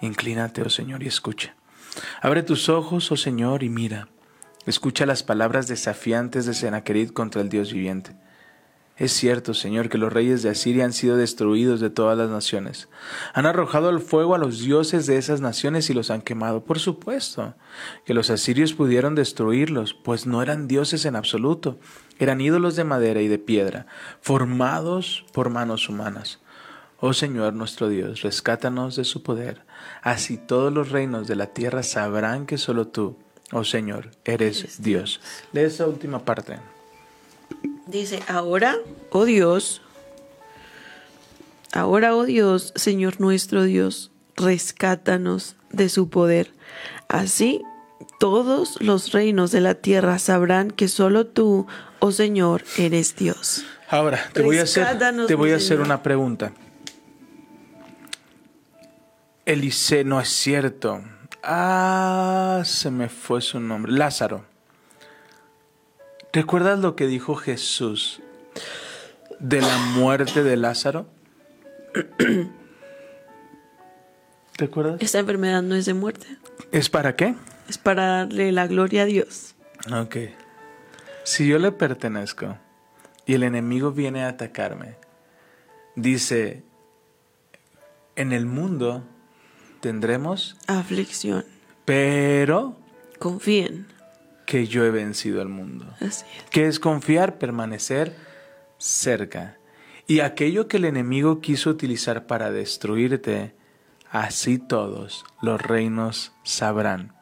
[0.00, 1.54] Inclínate, oh Señor, y escucha.
[2.20, 4.08] Abre tus ojos, oh Señor, y mira.
[4.66, 8.16] Escucha las palabras desafiantes de Sennacherib contra el Dios viviente.
[8.96, 12.88] Es cierto, Señor, que los reyes de Asiria han sido destruidos de todas las naciones.
[13.34, 16.64] Han arrojado al fuego a los dioses de esas naciones y los han quemado.
[16.64, 17.54] Por supuesto
[18.06, 21.78] que los asirios pudieron destruirlos, pues no eran dioses en absoluto.
[22.18, 23.86] Eran ídolos de madera y de piedra,
[24.22, 26.40] formados por manos humanas.
[26.98, 29.65] Oh Señor nuestro Dios, rescátanos de su poder.
[30.02, 33.16] Así todos los reinos de la tierra sabrán que solo tú,
[33.52, 35.20] oh Señor, eres, Dios.
[35.52, 36.58] Lee esa última parte.
[37.86, 38.76] Dice, ahora,
[39.10, 39.82] oh Dios,
[41.72, 46.52] ahora, oh Dios, Señor nuestro Dios, rescátanos de su poder.
[47.08, 47.62] Así
[48.18, 51.66] todos los reinos de la tierra sabrán que solo tú,
[51.98, 53.64] oh Señor, eres Dios.
[53.88, 54.86] Ahora, te voy a hacer,
[55.26, 56.52] te voy a hacer una pregunta.
[59.46, 61.02] Eliseo, no es cierto.
[61.42, 63.92] Ah, se me fue su nombre.
[63.92, 64.44] Lázaro.
[66.32, 68.20] ¿Recuerdas lo que dijo Jesús
[69.38, 71.06] de la muerte de Lázaro?
[74.58, 75.00] ¿Recuerdas?
[75.00, 76.26] Esta enfermedad no es de muerte,
[76.72, 77.34] ¿Es para qué?
[77.68, 79.54] es para darle la gloria a Dios.
[79.92, 80.16] Ok.
[81.24, 82.56] Si yo le pertenezco
[83.26, 84.96] y el enemigo viene a atacarme,
[85.94, 86.64] dice,
[88.14, 89.04] en el mundo
[89.86, 91.44] tendremos, Aflicción.
[91.84, 92.76] pero
[93.20, 93.86] Confíen.
[94.44, 95.86] que yo he vencido al mundo.
[96.00, 96.44] Así es.
[96.50, 98.16] que es confiar, permanecer
[98.78, 99.58] cerca.
[100.08, 103.54] Y aquello que el enemigo quiso utilizar para destruirte,
[104.10, 107.12] así todos los reinos sabrán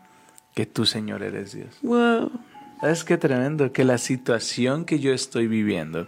[0.54, 1.76] que tú, Señor, eres Dios.
[1.82, 2.30] Wow.
[2.80, 3.72] ¿Sabes qué tremendo?
[3.72, 6.06] Que la situación que yo estoy viviendo,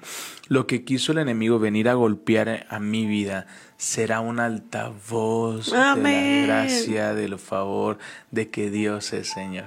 [0.49, 3.47] lo que quiso el enemigo venir a golpear a mi vida,
[3.79, 6.49] será un altavoz de Amén.
[6.49, 7.99] la gracia, del favor,
[8.31, 9.67] de que Dios es Señor.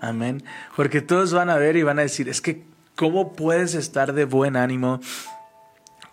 [0.00, 0.42] Amén.
[0.76, 4.24] Porque todos van a ver y van a decir, es que, ¿cómo puedes estar de
[4.24, 5.00] buen ánimo?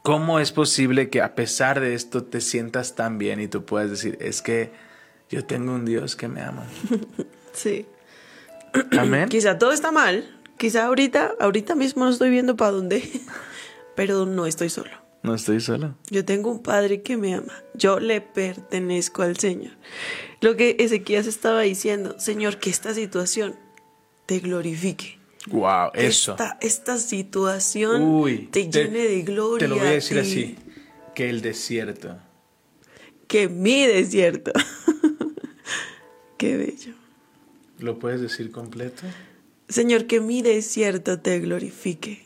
[0.01, 3.89] ¿Cómo es posible que a pesar de esto te sientas tan bien y tú puedas
[3.89, 4.71] decir, es que
[5.29, 6.65] yo tengo un Dios que me ama?
[7.53, 7.85] Sí.
[8.97, 9.29] Amén.
[9.29, 10.29] Quizá todo está mal.
[10.57, 13.03] Quizá ahorita, ahorita mismo no estoy viendo para dónde.
[13.95, 14.91] Pero no estoy solo.
[15.23, 15.95] No estoy solo.
[16.09, 17.53] Yo tengo un padre que me ama.
[17.75, 19.73] Yo le pertenezco al Señor.
[20.39, 23.55] Lo que Ezequías estaba diciendo, Señor, que esta situación
[24.25, 25.19] te glorifique.
[25.47, 26.31] Wow, eso.
[26.31, 29.65] Esta, esta situación Uy, te, llene de gloria.
[29.65, 30.55] Te lo voy a decir y así,
[31.13, 32.17] que el desierto.
[33.27, 34.51] Que mi desierto.
[36.37, 37.00] Qué bello.
[37.81, 39.01] ¿Lo puedes decir completo?
[39.67, 42.25] Señor, que mi desierto te glorifique.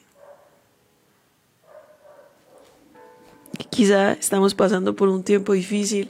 [3.70, 6.10] Quizá estamos pasando por un tiempo difícil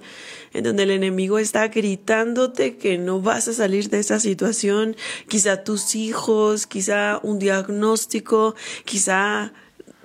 [0.53, 4.95] en donde el enemigo está gritándote que no vas a salir de esa situación.
[5.27, 9.53] Quizá tus hijos, quizá un diagnóstico, quizá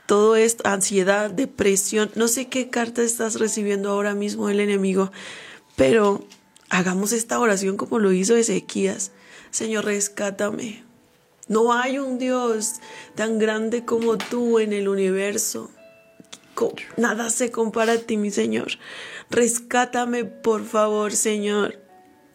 [0.05, 2.11] todo esto, ansiedad, depresión.
[2.14, 5.12] No sé qué carta estás recibiendo ahora mismo el enemigo,
[5.76, 6.26] pero
[6.68, 9.12] hagamos esta oración como lo hizo Ezequías.
[9.51, 10.85] Señor, rescátame.
[11.49, 12.75] No hay un Dios
[13.15, 15.71] tan grande como tú en el universo.
[16.97, 18.73] Nada se compara a ti, mi Señor.
[19.31, 21.79] Rescátame, por favor, Señor.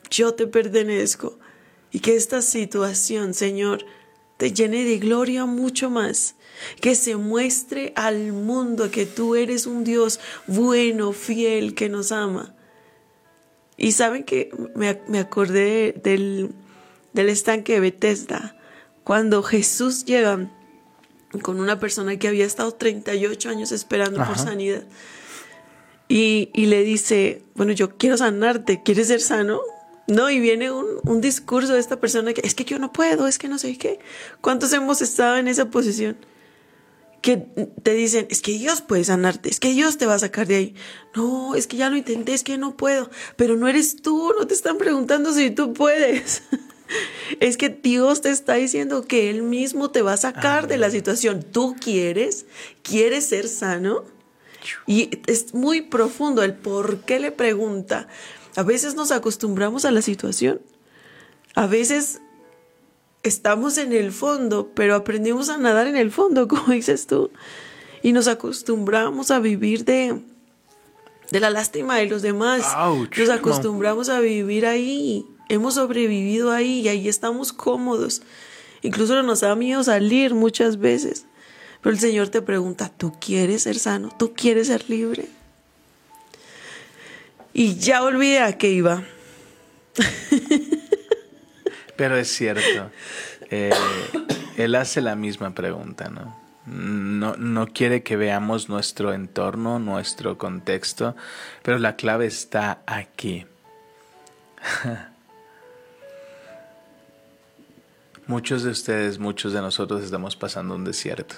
[0.09, 1.37] Yo te pertenezco.
[1.91, 3.85] Y que esta situación, Señor,
[4.37, 6.35] te llene de gloria mucho más.
[6.81, 12.55] Que se muestre al mundo que tú eres un Dios bueno, fiel, que nos ama.
[13.77, 16.53] Y saben que me, me acordé del,
[17.15, 18.55] del estanque de Bethesda,
[19.03, 20.51] cuando Jesús llega
[21.41, 24.83] con una persona que había estado 38 años esperando por sanidad.
[26.07, 29.61] Y, y le dice, bueno, yo quiero sanarte, ¿quieres ser sano?
[30.07, 33.27] No, y viene un, un discurso de esta persona que es que yo no puedo,
[33.27, 33.99] es que no sé qué.
[34.41, 36.17] ¿Cuántos hemos estado en esa posición?
[37.25, 37.37] que
[37.81, 40.57] te dicen, es que Dios puede sanarte, es que Dios te va a sacar de
[40.57, 40.75] ahí.
[41.15, 43.09] No, es que ya lo intenté, es que no puedo.
[43.35, 46.43] Pero no eres tú, no te están preguntando si tú puedes.
[47.39, 50.91] Es que Dios te está diciendo que Él mismo te va a sacar de la
[50.91, 51.43] situación.
[51.43, 52.45] ¿Tú quieres?
[52.83, 54.03] ¿Quieres ser sano?
[54.87, 58.07] Y es muy profundo el por qué le pregunta.
[58.55, 60.61] A veces nos acostumbramos a la situación.
[61.55, 62.21] A veces
[63.23, 67.31] estamos en el fondo, pero aprendimos a nadar en el fondo, como dices tú.
[68.01, 70.21] Y nos acostumbramos a vivir de,
[71.31, 72.73] de la lástima de los demás.
[72.77, 73.17] Ouch.
[73.17, 75.25] Nos acostumbramos a vivir ahí.
[75.49, 78.21] Hemos sobrevivido ahí y ahí estamos cómodos.
[78.81, 81.25] Incluso nos da miedo salir muchas veces.
[81.81, 84.09] Pero el Señor te pregunta, ¿tú quieres ser sano?
[84.17, 85.27] ¿Tú quieres ser libre?
[87.53, 89.03] Y ya olvidé a qué iba.
[91.95, 92.91] Pero es cierto.
[93.49, 93.71] eh,
[94.57, 96.43] él hace la misma pregunta, ¿no?
[96.65, 101.15] No, no quiere que veamos nuestro entorno, nuestro contexto,
[101.61, 103.45] pero la clave está aquí.
[108.27, 111.35] Muchos de ustedes, muchos de nosotros estamos pasando un desierto.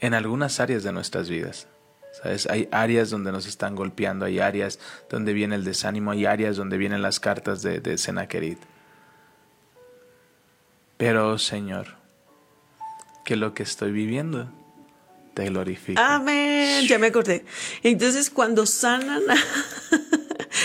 [0.00, 1.68] En algunas áreas de nuestras vidas.
[2.22, 2.46] ¿Sabes?
[2.48, 4.78] Hay áreas donde nos están golpeando, hay áreas
[5.10, 8.58] donde viene el desánimo, hay áreas donde vienen las cartas de, Sennacherib.
[10.96, 11.96] Pero, Señor,
[13.24, 14.48] que lo que estoy viviendo
[15.34, 16.00] te glorifique.
[16.00, 17.44] Amén, ya me acordé.
[17.82, 19.22] Entonces, cuando sanan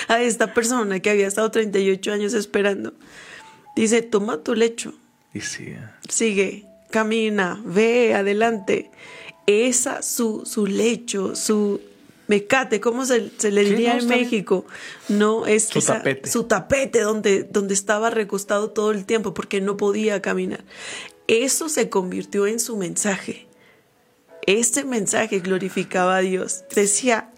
[0.08, 2.94] a esta persona que había estado 38 años esperando,
[3.82, 4.94] dice, toma tu lecho,
[5.34, 5.76] Y sí,
[6.08, 8.90] sigue, camina, ve adelante.
[9.48, 11.82] Esa, su, su lecho, su
[12.28, 14.20] mecate, ¿cómo se, se le diría no, en bien.
[14.22, 14.66] México?
[15.08, 16.30] No, es Su esa- tapete.
[16.30, 20.64] su tapete donde, donde estaba recostado todo el tiempo porque no podía caminar.
[21.28, 23.48] Eso se convirtió en su mensaje.
[24.46, 26.64] Este mensaje glorificaba a Dios.
[26.76, 27.32] Decía,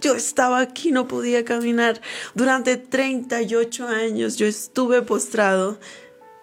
[0.00, 2.00] Yo estaba aquí, no podía caminar.
[2.34, 5.78] Durante 38 años yo estuve postrado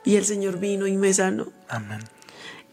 [0.03, 1.51] y el Señor vino y me sanó.
[1.67, 1.99] Amén.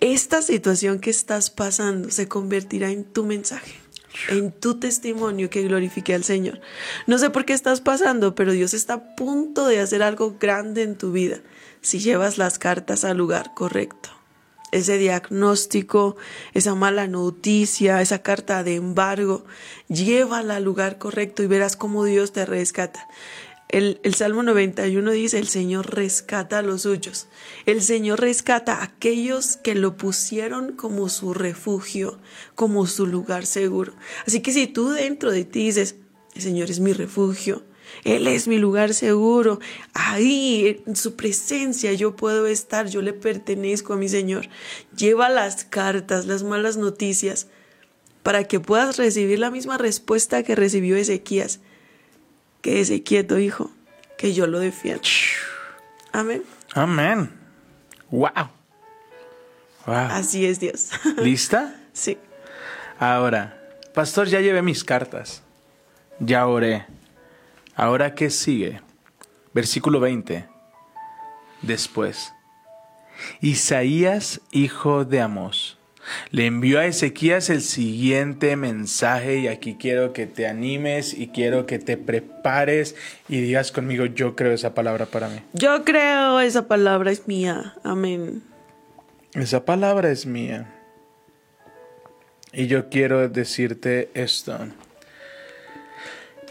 [0.00, 3.74] Esta situación que estás pasando se convertirá en tu mensaje,
[4.28, 6.60] en tu testimonio que glorifique al Señor.
[7.08, 10.82] No sé por qué estás pasando, pero Dios está a punto de hacer algo grande
[10.84, 11.40] en tu vida
[11.80, 14.17] si llevas las cartas al lugar correcto.
[14.70, 16.16] Ese diagnóstico,
[16.52, 19.44] esa mala noticia, esa carta de embargo,
[19.88, 23.08] llévala al lugar correcto y verás cómo Dios te rescata.
[23.68, 27.28] El, el, Salmo 91 dice, el Señor rescata a los suyos.
[27.66, 32.18] El Señor rescata a aquellos que lo pusieron como su refugio,
[32.54, 33.92] como su lugar seguro.
[34.26, 35.96] Así que si tú dentro de ti dices,
[36.34, 37.62] el Señor es mi refugio,
[38.04, 39.60] Él es mi lugar seguro,
[39.94, 44.48] ahí en su presencia yo puedo estar, yo le pertenezco a mi Señor.
[44.96, 47.48] Lleva las cartas, las malas noticias,
[48.22, 51.60] para que puedas recibir la misma respuesta que recibió Ezequías
[52.60, 53.70] quédese quieto, hijo,
[54.16, 55.02] que yo lo defiendo.
[56.12, 56.42] Amén.
[56.74, 57.30] Amén.
[58.10, 58.50] Wow.
[59.86, 59.96] Wow.
[60.10, 60.90] Así es Dios.
[61.18, 61.74] ¿Lista?
[61.92, 62.18] sí.
[62.98, 63.58] Ahora,
[63.94, 65.42] pastor, ya llevé mis cartas.
[66.18, 66.84] Ya oré.
[67.78, 68.80] Ahora, ¿qué sigue?
[69.54, 70.46] Versículo 20.
[71.62, 72.34] Después,
[73.40, 75.78] Isaías, hijo de Amós,
[76.32, 81.66] le envió a Ezequías el siguiente mensaje y aquí quiero que te animes y quiero
[81.66, 82.96] que te prepares
[83.28, 85.40] y digas conmigo, yo creo esa palabra para mí.
[85.52, 87.76] Yo creo esa palabra es mía.
[87.84, 88.42] Amén.
[89.34, 90.74] Esa palabra es mía.
[92.52, 94.58] Y yo quiero decirte esto.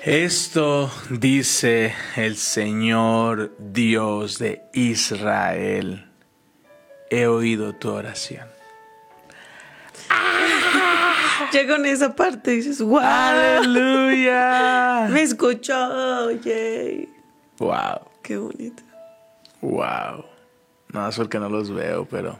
[0.04, 6.10] Esto dice el Señor Dios de Israel.
[7.10, 8.48] He oído tu oración.
[11.52, 13.00] Ya con esa parte dices, wow.
[13.00, 14.28] Aleluya.
[15.10, 17.10] Me escuchó, yay.
[17.58, 18.00] Wow.
[18.22, 18.84] Qué bonito.
[19.62, 20.26] Wow.
[20.94, 22.40] No, es porque no los veo, pero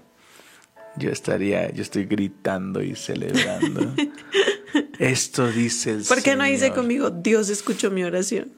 [0.96, 3.94] yo estaría, yo estoy gritando y celebrando.
[5.00, 8.52] Esto dice el ¿Por qué no dice conmigo, Dios escuchó mi oración?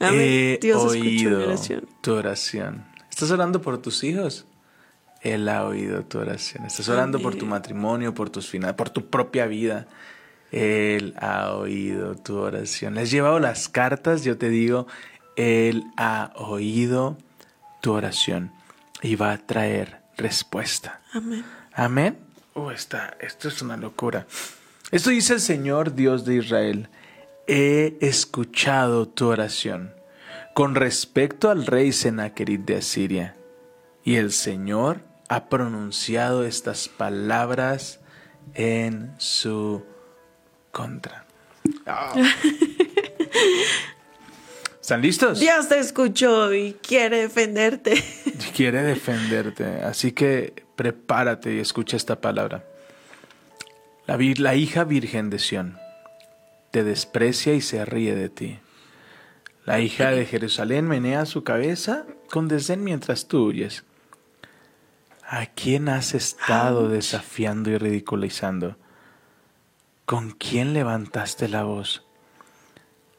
[0.00, 0.20] Amén.
[0.20, 1.88] He Dios escuchó mi oración.
[2.00, 2.84] tu oración.
[3.10, 4.46] ¿Estás orando por tus hijos?
[5.22, 6.66] Él ha oído tu oración.
[6.66, 9.88] Estás orando por tu matrimonio, por tus finanzas, por tu propia vida.
[10.52, 12.94] Él ha oído tu oración.
[12.94, 14.86] Le has llevado las cartas, yo te digo,
[15.36, 17.18] Él ha oído
[17.80, 18.52] tu oración
[19.02, 21.00] y va a traer respuesta.
[21.12, 21.44] Amén.
[21.72, 22.18] Amén.
[22.54, 24.26] Oh, está, esto es una locura.
[24.90, 26.88] Esto dice el Señor Dios de Israel.
[27.46, 29.94] He escuchado tu oración
[30.54, 33.36] con respecto al rey Sennacherib de Asiria.
[34.02, 38.00] Y el Señor ha pronunciado estas palabras
[38.54, 39.84] en su
[40.72, 41.26] contra.
[44.80, 45.38] ¿Están listos?
[45.38, 48.02] Dios te escuchó y quiere defenderte.
[48.56, 49.82] quiere defenderte.
[49.82, 52.64] Así que prepárate y escucha esta palabra.
[54.08, 55.78] La, hija virgen de Sión
[56.70, 58.58] te desprecia y se ríe de ti.
[59.66, 63.84] La hija de Jerusalén menea su cabeza con desdén mientras tú huyes.
[65.28, 68.78] ¿A quién has estado desafiando y ridiculizando?
[70.06, 72.06] ¿Con quién levantaste la voz?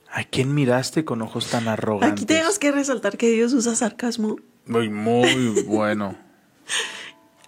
[0.10, 2.24] ¿A quién miraste con ojos tan arrogantes?
[2.24, 4.38] Aquí tenemos que resaltar que Dios usa sarcasmo.
[4.66, 6.16] Muy, muy bueno.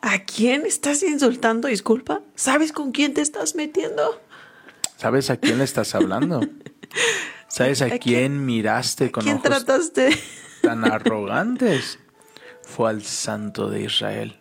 [0.02, 1.68] ¿A quién estás insultando?
[1.68, 2.22] Disculpa.
[2.36, 4.20] ¿Sabes con quién te estás metiendo?
[4.98, 6.42] ¿Sabes a quién le estás hablando?
[7.48, 10.10] ¿Sabes a, ¿A quién, quién- miraste con ¿Quién ojos trataste?
[10.62, 12.00] tan arrogantes?
[12.64, 14.40] Fue al Santo de Israel.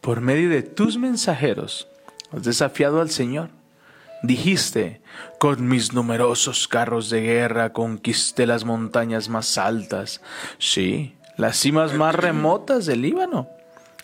[0.00, 1.88] Por medio de tus mensajeros
[2.32, 3.50] has desafiado al Señor.
[4.22, 5.00] Dijiste,
[5.38, 10.20] con mis numerosos carros de guerra conquisté las montañas más altas,
[10.58, 13.48] sí, las cimas más remotas del Líbano.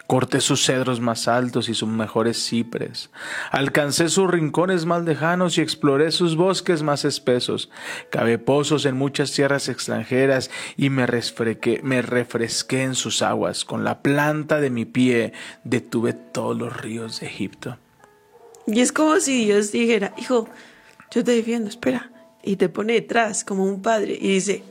[0.06, 3.10] Corté sus cedros más altos y sus mejores cipres.
[3.50, 7.70] Alcancé sus rincones más lejanos y exploré sus bosques más espesos.
[8.10, 13.64] Cavé pozos en muchas tierras extranjeras y me, resfrequé- me refresqué en sus aguas.
[13.64, 15.32] Con la planta de mi pie
[15.64, 17.76] detuve todos los ríos de Egipto.
[18.68, 20.48] Y es como si Dios dijera, hijo,
[21.10, 22.10] yo te defiendo, espera.
[22.44, 24.62] Y te pone detrás como un padre y dice,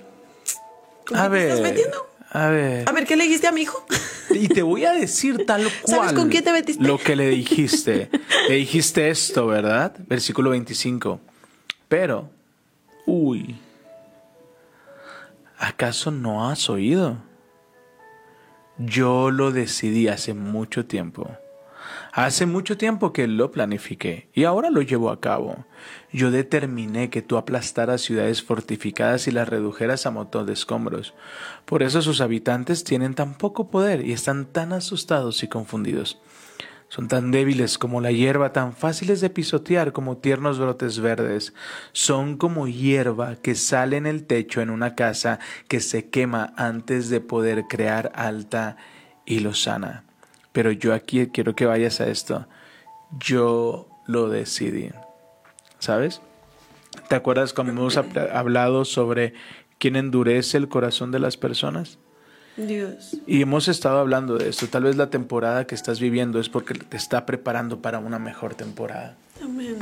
[1.06, 2.08] ¿con A te estás ver, metiendo?
[2.36, 2.90] A ver.
[2.90, 3.86] A ver, ¿qué le dijiste a mi hijo?
[4.32, 5.98] Y te voy a decir tal cual.
[6.00, 6.84] ¿Sabes con quién te metiste?
[6.84, 8.10] Lo que le dijiste.
[8.50, 9.96] le dijiste esto, ¿verdad?
[10.08, 11.20] Versículo 25.
[11.88, 12.30] Pero,
[13.06, 13.56] uy,
[15.58, 17.18] ¿acaso no has oído?
[18.78, 21.30] Yo lo decidí hace mucho tiempo.
[22.18, 25.66] Hace mucho tiempo que lo planifiqué y ahora lo llevo a cabo.
[26.14, 31.14] Yo determiné que tú aplastaras ciudades fortificadas y las redujeras a montón de escombros.
[31.66, 36.18] Por eso sus habitantes tienen tan poco poder y están tan asustados y confundidos.
[36.88, 41.54] Son tan débiles como la hierba, tan fáciles de pisotear como tiernos brotes verdes.
[41.92, 47.10] Son como hierba que sale en el techo en una casa que se quema antes
[47.10, 48.78] de poder crear alta
[49.26, 50.06] y lozana.
[50.56, 52.48] Pero yo aquí quiero que vayas a esto.
[53.20, 54.90] Yo lo decidí.
[55.80, 56.22] ¿Sabes?
[57.10, 57.98] ¿Te acuerdas cuando hemos
[58.34, 59.34] hablado sobre
[59.80, 62.00] quién endurece el corazón de las personas?
[62.56, 63.18] Dios.
[63.28, 64.68] Y hemos estado hablando de esto.
[64.68, 68.56] Tal vez la temporada que estás viviendo es porque te está preparando para una mejor
[68.56, 69.18] temporada.
[69.44, 69.76] Amén.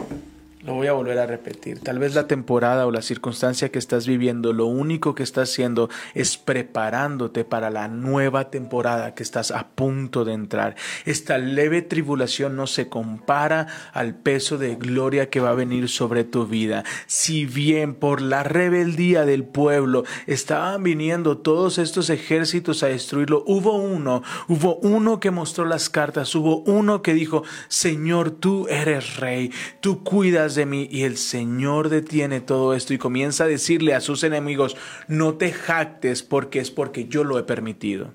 [0.65, 1.81] Lo voy a volver a repetir.
[1.81, 5.89] Tal vez la temporada o la circunstancia que estás viviendo, lo único que estás haciendo
[6.13, 10.75] es preparándote para la nueva temporada que estás a punto de entrar.
[11.03, 16.23] Esta leve tribulación no se compara al peso de gloria que va a venir sobre
[16.23, 16.85] tu vida.
[17.07, 23.73] Si bien por la rebeldía del pueblo estaban viniendo todos estos ejércitos a destruirlo, hubo
[23.73, 29.51] uno, hubo uno que mostró las cartas, hubo uno que dijo, Señor, tú eres rey,
[29.81, 34.01] tú cuidas de mí y el Señor detiene todo esto y comienza a decirle a
[34.01, 34.77] sus enemigos,
[35.07, 38.13] no te jactes porque es porque yo lo he permitido.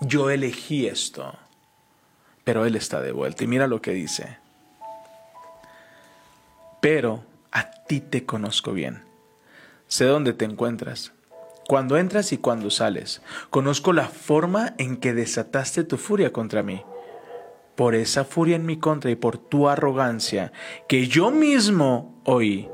[0.00, 1.38] Yo elegí esto,
[2.42, 3.44] pero Él está de vuelta.
[3.44, 4.38] Y mira lo que dice.
[6.80, 9.02] Pero a ti te conozco bien.
[9.86, 11.12] Sé dónde te encuentras.
[11.66, 13.22] Cuando entras y cuando sales.
[13.50, 16.82] Conozco la forma en que desataste tu furia contra mí
[17.74, 20.52] por esa furia en mi contra y por tu arrogancia,
[20.88, 22.68] que yo mismo oí,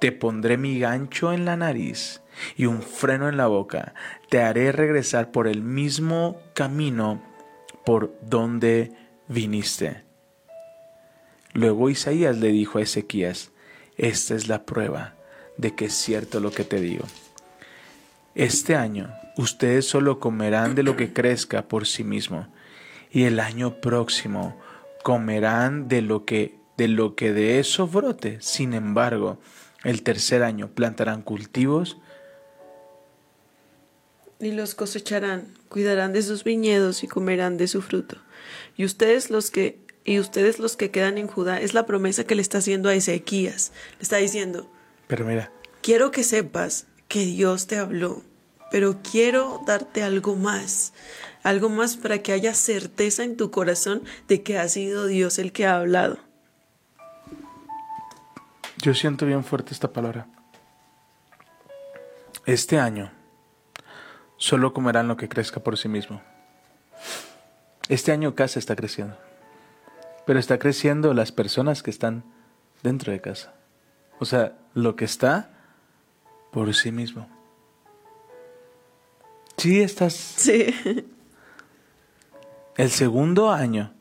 [0.00, 2.22] te pondré mi gancho en la nariz
[2.56, 3.94] y un freno en la boca,
[4.28, 7.22] te haré regresar por el mismo camino
[7.84, 8.92] por donde
[9.28, 10.04] viniste.
[11.52, 13.50] Luego Isaías le dijo a Ezequías,
[13.96, 15.14] esta es la prueba
[15.56, 17.04] de que es cierto lo que te digo.
[18.34, 22.46] Este año ustedes solo comerán de lo que crezca por sí mismo
[23.10, 24.56] y el año próximo
[25.02, 28.38] comerán de lo que de lo que de eso brote.
[28.40, 29.38] Sin embargo,
[29.82, 31.98] el tercer año plantarán cultivos
[34.40, 38.16] y los cosecharán, cuidarán de sus viñedos y comerán de su fruto.
[38.76, 42.34] Y ustedes los que y ustedes los que quedan en Judá es la promesa que
[42.34, 43.72] le está haciendo a Ezequías.
[43.98, 44.70] Le está diciendo,
[45.06, 45.52] pero mira,
[45.82, 48.22] quiero que sepas que Dios te habló,
[48.70, 50.92] pero quiero darte algo más
[51.42, 55.52] algo más para que haya certeza en tu corazón de que ha sido Dios el
[55.52, 56.18] que ha hablado.
[58.78, 60.26] Yo siento bien fuerte esta palabra.
[62.46, 63.10] Este año
[64.36, 66.22] solo comerán lo que crezca por sí mismo.
[67.88, 69.16] Este año casa está creciendo,
[70.26, 72.24] pero está creciendo las personas que están
[72.82, 73.54] dentro de casa.
[74.18, 75.50] O sea, lo que está
[76.52, 77.37] por sí mismo.
[79.58, 80.14] Sí, estás.
[80.14, 80.72] Sí.
[82.76, 83.92] El segundo año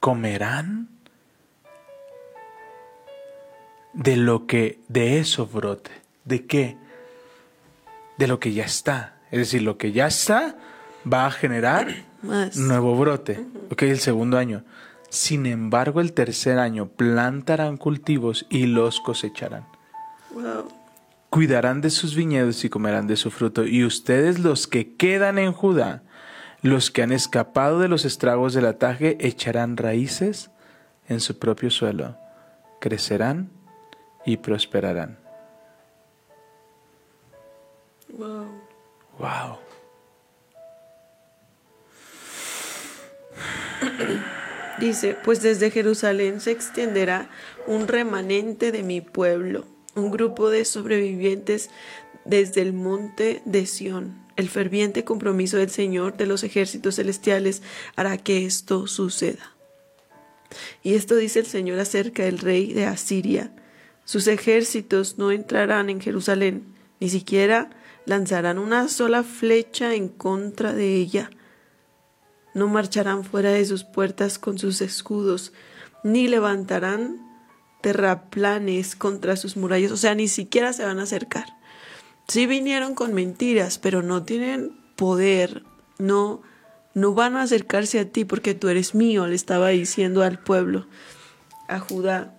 [0.00, 0.88] comerán
[3.92, 5.92] de lo que de eso brote.
[6.24, 6.76] ¿De qué?
[8.18, 9.14] De lo que ya está.
[9.30, 10.56] Es decir, lo que ya está
[11.10, 11.94] va a generar
[12.56, 13.46] nuevo brote.
[13.70, 14.64] Ok, el segundo año.
[15.10, 19.64] Sin embargo, el tercer año plantarán cultivos y los cosecharán.
[20.34, 20.85] Wow
[21.30, 23.66] cuidarán de sus viñedos y comerán de su fruto.
[23.66, 26.02] Y ustedes los que quedan en Judá,
[26.62, 30.50] los que han escapado de los estragos del ataque, echarán raíces
[31.08, 32.16] en su propio suelo,
[32.80, 33.50] crecerán
[34.24, 35.18] y prosperarán.
[38.08, 38.46] Wow.
[39.18, 39.58] Wow.
[44.78, 47.30] Dice, pues desde Jerusalén se extenderá
[47.66, 51.70] un remanente de mi pueblo un grupo de sobrevivientes
[52.24, 54.24] desde el monte de Sión.
[54.36, 57.62] El ferviente compromiso del Señor de los ejércitos celestiales
[57.96, 59.56] hará que esto suceda.
[60.82, 63.52] Y esto dice el Señor acerca del rey de Asiria.
[64.04, 67.70] Sus ejércitos no entrarán en Jerusalén, ni siquiera
[68.04, 71.30] lanzarán una sola flecha en contra de ella.
[72.54, 75.52] No marcharán fuera de sus puertas con sus escudos,
[76.04, 77.25] ni levantarán
[77.86, 81.46] terraplanes contra sus murallas, o sea, ni siquiera se van a acercar.
[82.26, 85.62] Sí vinieron con mentiras, pero no tienen poder,
[85.96, 86.42] no,
[86.94, 90.88] no van a acercarse a ti porque tú eres mío, le estaba diciendo al pueblo,
[91.68, 92.36] a Judá.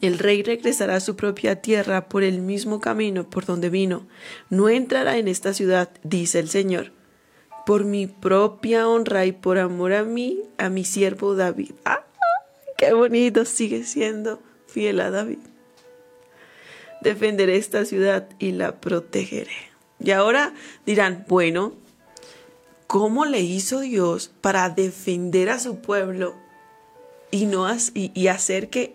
[0.00, 4.06] El rey regresará a su propia tierra por el mismo camino por donde vino.
[4.48, 6.92] No entrará en esta ciudad, dice el Señor.
[7.66, 11.72] por mi propia honra y por amor a mí, a mi siervo David.
[11.84, 12.06] ¡Ah!
[12.78, 13.44] ¡Qué bonito!
[13.44, 14.45] Sigue siendo
[14.76, 15.38] fiel a David.
[17.00, 19.56] Defenderé esta ciudad y la protegeré.
[19.98, 20.52] Y ahora
[20.84, 21.72] dirán, bueno,
[22.86, 26.34] ¿cómo le hizo Dios para defender a su pueblo
[27.30, 28.94] y, no, y, hacer que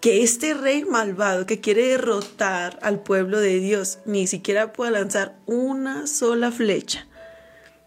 [0.00, 5.36] que este rey malvado que quiere derrotar al pueblo de Dios ni siquiera pueda lanzar
[5.44, 7.06] una sola flecha.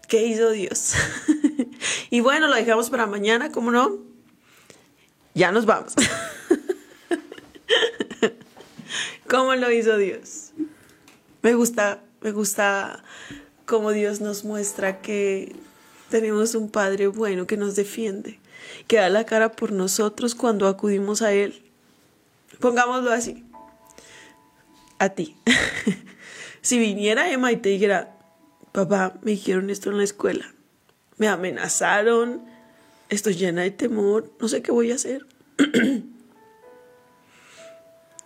[0.06, 0.92] ¿Qué hizo Dios?
[2.10, 4.11] y bueno, lo dejamos para mañana, ¿cómo no?
[5.34, 5.94] Ya nos vamos.
[9.28, 10.52] ¿Cómo lo hizo Dios?
[11.42, 13.02] Me gusta, me gusta
[13.64, 15.54] cómo Dios nos muestra que
[16.10, 18.38] tenemos un Padre bueno que nos defiende,
[18.86, 21.62] que da la cara por nosotros cuando acudimos a Él
[22.62, 23.44] Pongámoslo así.
[25.00, 25.36] A ti.
[26.62, 28.16] si viniera Emma y te dijera,
[28.70, 30.54] papá, me dijeron esto en la escuela,
[31.16, 32.44] me amenazaron,
[33.14, 35.26] estoy llena de temor, no sé qué voy a hacer.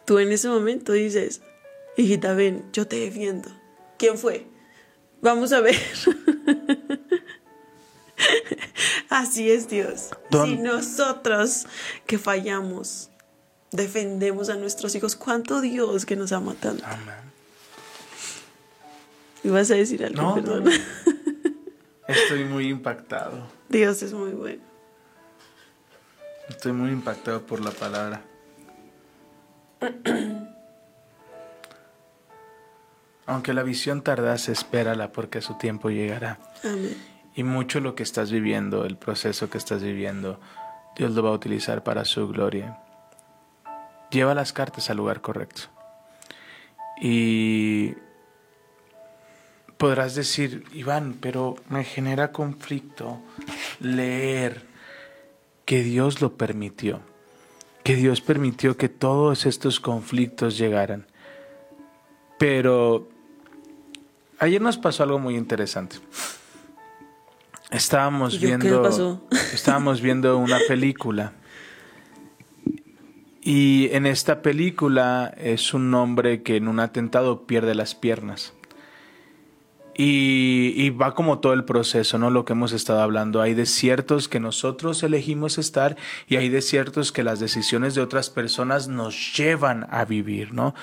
[0.04, 1.42] Tú en ese momento dices,
[1.96, 3.50] hijita, ven, yo te defiendo.
[3.98, 4.46] ¿Quién fue?
[5.20, 5.76] Vamos a ver.
[9.08, 10.10] Así es Dios.
[10.30, 11.66] Si nosotros
[12.06, 13.10] que fallamos
[13.72, 15.16] defendemos a nuestros hijos.
[15.16, 16.84] ¿Cuánto Dios que nos ama tanto?
[16.86, 17.26] Amén.
[19.44, 20.22] ¿Y vas a decir algo?
[20.22, 20.64] No, Perdón.
[22.08, 23.48] Estoy muy impactado.
[23.68, 24.62] Dios es muy bueno.
[26.48, 28.22] Estoy muy impactado por la palabra.
[33.26, 36.38] Aunque la visión tardase, espérala porque su tiempo llegará.
[36.62, 36.96] Amén.
[37.34, 40.40] Y mucho lo que estás viviendo, el proceso que estás viviendo,
[40.96, 42.78] Dios lo va a utilizar para su gloria
[44.10, 45.62] lleva las cartas al lugar correcto.
[47.00, 47.94] Y
[49.76, 53.20] podrás decir, Iván, pero me genera conflicto
[53.80, 54.65] leer
[55.66, 57.02] que Dios lo permitió,
[57.84, 61.06] que Dios permitió que todos estos conflictos llegaran.
[62.38, 63.08] Pero
[64.38, 65.96] ayer nos pasó algo muy interesante.
[67.70, 69.20] Estábamos viendo
[69.52, 71.34] estábamos viendo una película
[73.46, 78.52] y en esta película es un hombre que en un atentado pierde las piernas.
[79.98, 82.30] Y, va como todo el proceso, ¿no?
[82.30, 83.40] Lo que hemos estado hablando.
[83.40, 85.96] Hay desiertos que nosotros elegimos estar
[86.28, 90.74] y hay desiertos que las decisiones de otras personas nos llevan a vivir, ¿no?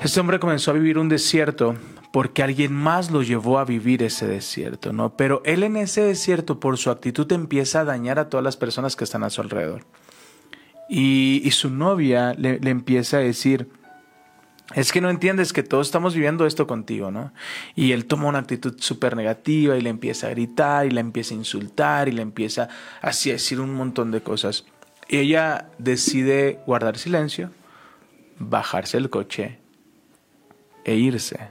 [0.00, 1.76] Este hombre comenzó a vivir un desierto
[2.12, 5.16] porque alguien más lo llevó a vivir ese desierto, ¿no?
[5.16, 8.96] Pero él en ese desierto, por su actitud, empieza a dañar a todas las personas
[8.96, 9.84] que están a su alrededor.
[10.88, 13.68] Y, su novia le, empieza a decir,
[14.74, 17.32] es que no entiendes que todos estamos viviendo esto contigo, ¿no?
[17.74, 21.34] Y él toma una actitud súper negativa y le empieza a gritar y le empieza
[21.34, 22.68] a insultar y le empieza
[23.00, 24.64] así a decir un montón de cosas.
[25.08, 27.50] Y ella decide guardar silencio,
[28.38, 29.58] bajarse el coche
[30.84, 31.50] e irse.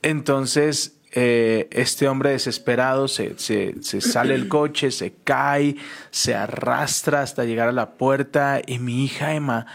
[0.00, 5.76] Entonces eh, este hombre desesperado se, se, se sale del coche, se cae,
[6.10, 9.66] se arrastra hasta llegar a la puerta y mi hija Emma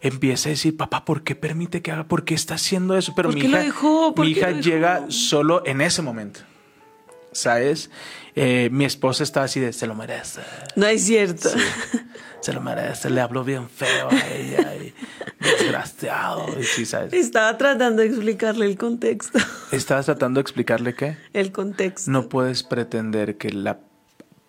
[0.00, 2.04] empieza a decir, papá, ¿por qué permite que haga?
[2.08, 3.12] ¿Por qué está haciendo eso?
[3.14, 3.64] Pero mi hija,
[4.16, 6.40] mi hija llega solo en ese momento.
[7.32, 7.90] ¿Sabes?
[8.34, 10.40] Eh, mi esposa está así de, se lo merece.
[10.76, 11.50] No es cierto.
[12.40, 14.74] se lo merece, le habló bien feo a ella.
[14.76, 14.94] Y,
[15.40, 16.46] desgraciado.
[17.12, 19.38] Estaba tratando de explicarle el contexto.
[19.72, 21.16] ¿Estabas tratando de explicarle qué?
[21.32, 22.10] El contexto.
[22.10, 23.80] No puedes pretender que la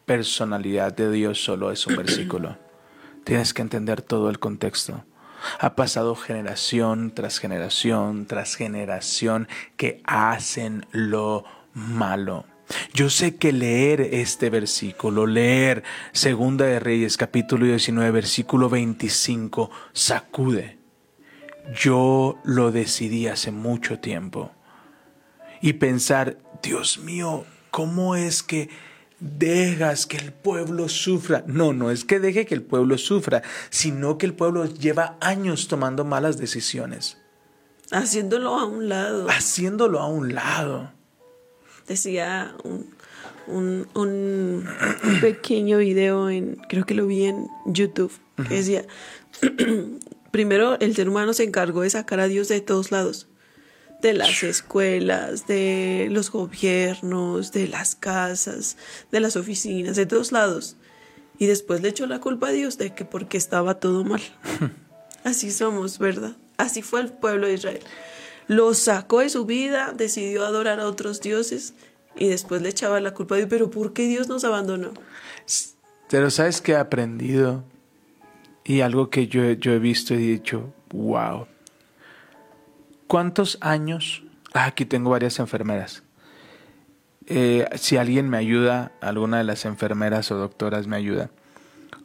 [0.06, 2.58] personalidad de Dios solo es un versículo.
[3.24, 5.04] Tienes que entender todo el contexto.
[5.60, 12.46] Ha pasado generación tras generación tras generación que hacen lo malo.
[12.94, 20.78] Yo sé que leer este versículo, leer Segunda de Reyes capítulo 19 versículo 25 sacude.
[21.74, 24.52] Yo lo decidí hace mucho tiempo.
[25.62, 28.70] Y pensar, Dios mío, ¿cómo es que
[29.20, 31.43] dejas que el pueblo sufra?
[31.47, 35.67] No, no es que deje que el pueblo sufra, sino que el pueblo lleva años
[35.67, 37.17] tomando malas decisiones.
[37.91, 39.28] Haciéndolo a un lado.
[39.30, 40.99] Haciéndolo a un lado
[41.89, 42.55] decía
[43.47, 44.65] un, un,
[45.22, 48.13] pequeño video en, creo que lo vi en YouTube,
[48.47, 48.86] que decía,
[50.32, 53.28] primero el ser humano se encargó de sacar a Dios de todos lados,
[54.02, 58.78] de las escuelas, de los gobiernos, de las casas,
[59.12, 60.78] de las oficinas, de todos lados.
[61.38, 64.22] Y después le echó la culpa a Dios de que porque estaba todo mal.
[65.24, 66.36] Así somos, ¿verdad?
[66.58, 67.82] Así fue el pueblo de Israel.
[68.47, 71.74] lo sacó de su vida, decidió adorar a otros dioses
[72.16, 73.50] y después le echaba la culpa a Dios.
[73.50, 74.91] Pero ¿por qué Dios nos abandonó?
[76.10, 77.64] Pero sabes que he aprendido
[78.64, 81.47] y algo que yo, yo he visto y he dicho, wow.
[83.10, 84.22] ¿Cuántos años?
[84.53, 86.03] Ah, aquí tengo varias enfermeras.
[87.26, 91.32] Eh, si alguien me ayuda, alguna de las enfermeras o doctoras me ayuda.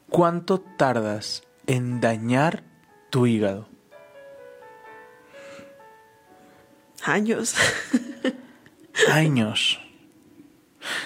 [0.09, 2.65] ¿Cuánto tardas en dañar
[3.11, 3.69] tu hígado?
[7.03, 7.55] Años.
[9.13, 9.79] Años.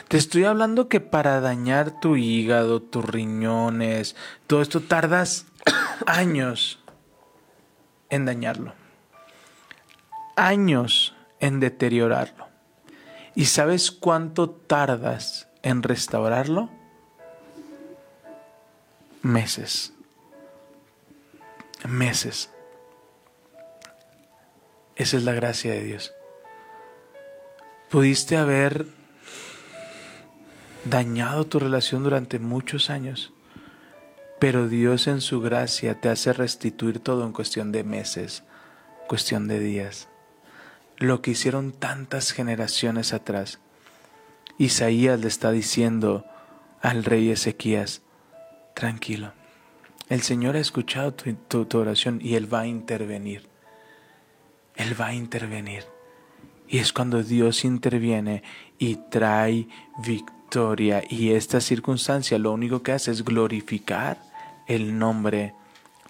[0.07, 4.15] Te estoy hablando que para dañar tu hígado, tus riñones,
[4.47, 5.47] todo esto tardas
[6.07, 6.79] años
[8.11, 8.78] en dañarlo.
[10.39, 12.47] Años en deteriorarlo.
[13.35, 16.71] ¿Y sabes cuánto tardas en restaurarlo?
[19.23, 19.93] Meses.
[21.89, 22.51] Meses.
[24.95, 26.13] Esa es la gracia de Dios.
[27.91, 28.87] Pudiste haber
[30.85, 33.33] dañado tu relación durante muchos años,
[34.39, 38.45] pero Dios en su gracia te hace restituir todo en cuestión de meses,
[39.09, 40.09] cuestión de días.
[40.99, 43.61] Lo que hicieron tantas generaciones atrás.
[44.59, 46.25] Isaías le está diciendo
[46.83, 48.03] al rey Ezequías,
[48.75, 49.33] tranquilo,
[50.09, 53.47] el Señor ha escuchado tu, tu oración y Él va a intervenir.
[54.75, 55.85] Él va a intervenir.
[56.67, 58.43] Y es cuando Dios interviene
[58.79, 59.69] y trae
[60.05, 61.03] victoria.
[61.09, 64.21] Y esta circunstancia lo único que hace es glorificar
[64.67, 65.55] el nombre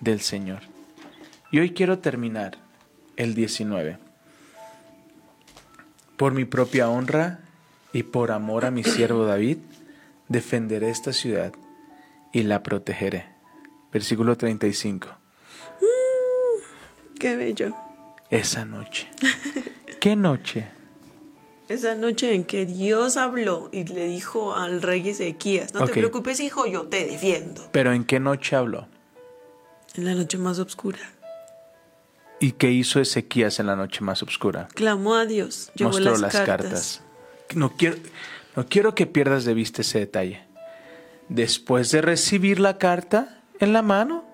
[0.01, 0.61] del Señor.
[1.51, 2.59] Y hoy quiero terminar
[3.17, 4.08] el 19.
[6.19, 7.39] Por mi propia honra
[7.93, 9.59] y por amor a mi siervo David,
[10.29, 11.53] defenderé esta ciudad
[12.33, 13.27] y la protegeré.
[13.93, 15.09] Versículo 35.
[17.19, 17.75] Qué bello.
[18.31, 19.09] Esa noche.
[20.01, 20.69] ¿Qué noche?
[21.69, 26.41] Esa noche en que Dios habló y le dijo al rey Ezequías, no te preocupes
[26.41, 27.69] hijo, yo te defiendo.
[27.73, 28.89] ¿Pero en qué noche habló?
[29.95, 30.99] En la noche más oscura.
[32.41, 34.69] ¿Y qué hizo Ezequías en la noche más oscura?
[34.75, 36.47] Clamó a Dios, llevó Mostró las, las cartas.
[36.47, 37.03] cartas.
[37.55, 37.97] No quiero,
[38.55, 40.43] no quiero que pierdas de vista ese detalle.
[41.29, 44.25] Después de recibir la carta en la mano,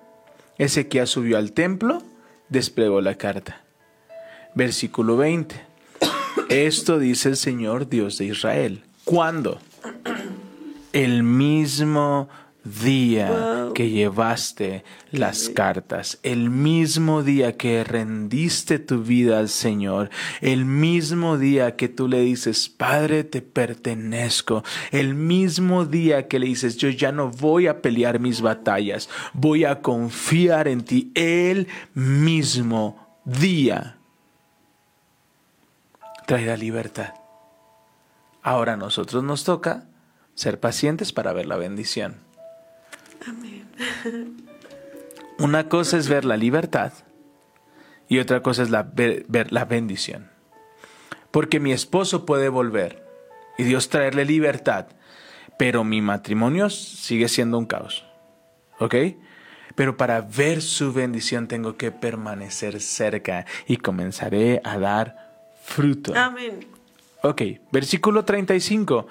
[0.57, 2.03] Ezequías subió al templo,
[2.49, 3.63] desplegó la carta.
[4.53, 5.61] Versículo 20.
[6.49, 8.83] Esto dice el Señor Dios de Israel.
[9.03, 9.59] ¿Cuándo?
[10.93, 12.29] El mismo
[12.65, 13.73] día Wow.
[13.73, 20.09] que llevaste las cartas, el mismo día que rendiste tu vida al Señor,
[20.41, 26.47] el mismo día que tú le dices, Padre, te pertenezco, el mismo día que le
[26.47, 31.67] dices, yo ya no voy a pelear mis batallas, voy a confiar en ti, el
[31.93, 33.97] mismo día
[36.25, 37.13] traerá libertad.
[38.41, 39.85] Ahora a nosotros nos toca
[40.33, 42.24] ser pacientes para ver la bendición.
[43.27, 44.45] Amén.
[45.39, 46.93] Una cosa es ver la libertad
[48.07, 50.29] y otra cosa es la, ver, ver la bendición.
[51.31, 53.05] Porque mi esposo puede volver
[53.57, 54.87] y Dios traerle libertad,
[55.57, 58.05] pero mi matrimonio sigue siendo un caos.
[58.79, 58.95] ¿Ok?
[59.75, 66.13] Pero para ver su bendición tengo que permanecer cerca y comenzaré a dar fruto.
[66.15, 66.67] Amén.
[67.23, 67.41] Ok,
[67.71, 69.07] versículo 35.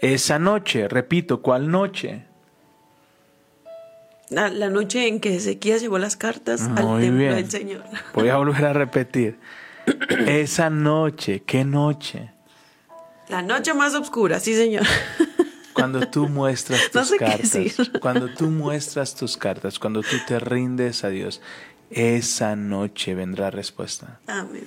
[0.00, 2.27] Esa noche, repito, ¿cuál noche?
[4.30, 7.34] La, la noche en que Ezequías llevó las cartas al templo bien.
[7.34, 7.84] del Señor.
[8.14, 9.38] Voy a volver a repetir.
[10.26, 12.30] Esa noche, ¿qué noche?
[13.28, 14.84] La noche más oscura, sí, Señor.
[15.72, 18.00] Cuando tú muestras tus No sé qué cartas, decir.
[18.00, 21.40] cuando tú muestras tus cartas, cuando tú te rindes a Dios,
[21.90, 24.18] esa noche vendrá respuesta.
[24.26, 24.64] Amén.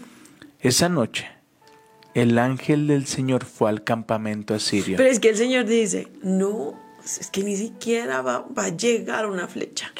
[0.61, 1.27] Esa noche,
[2.13, 4.95] el ángel del Señor fue al campamento asirio.
[4.95, 9.27] Pero es que el Señor dice, no, es que ni siquiera va, va a llegar
[9.27, 9.91] una flecha.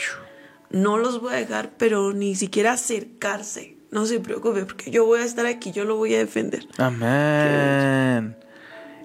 [0.70, 3.78] No los voy a dejar, pero ni siquiera acercarse.
[3.92, 6.66] No se preocupe, porque yo voy a estar aquí, yo lo voy a defender.
[6.78, 8.38] Amén.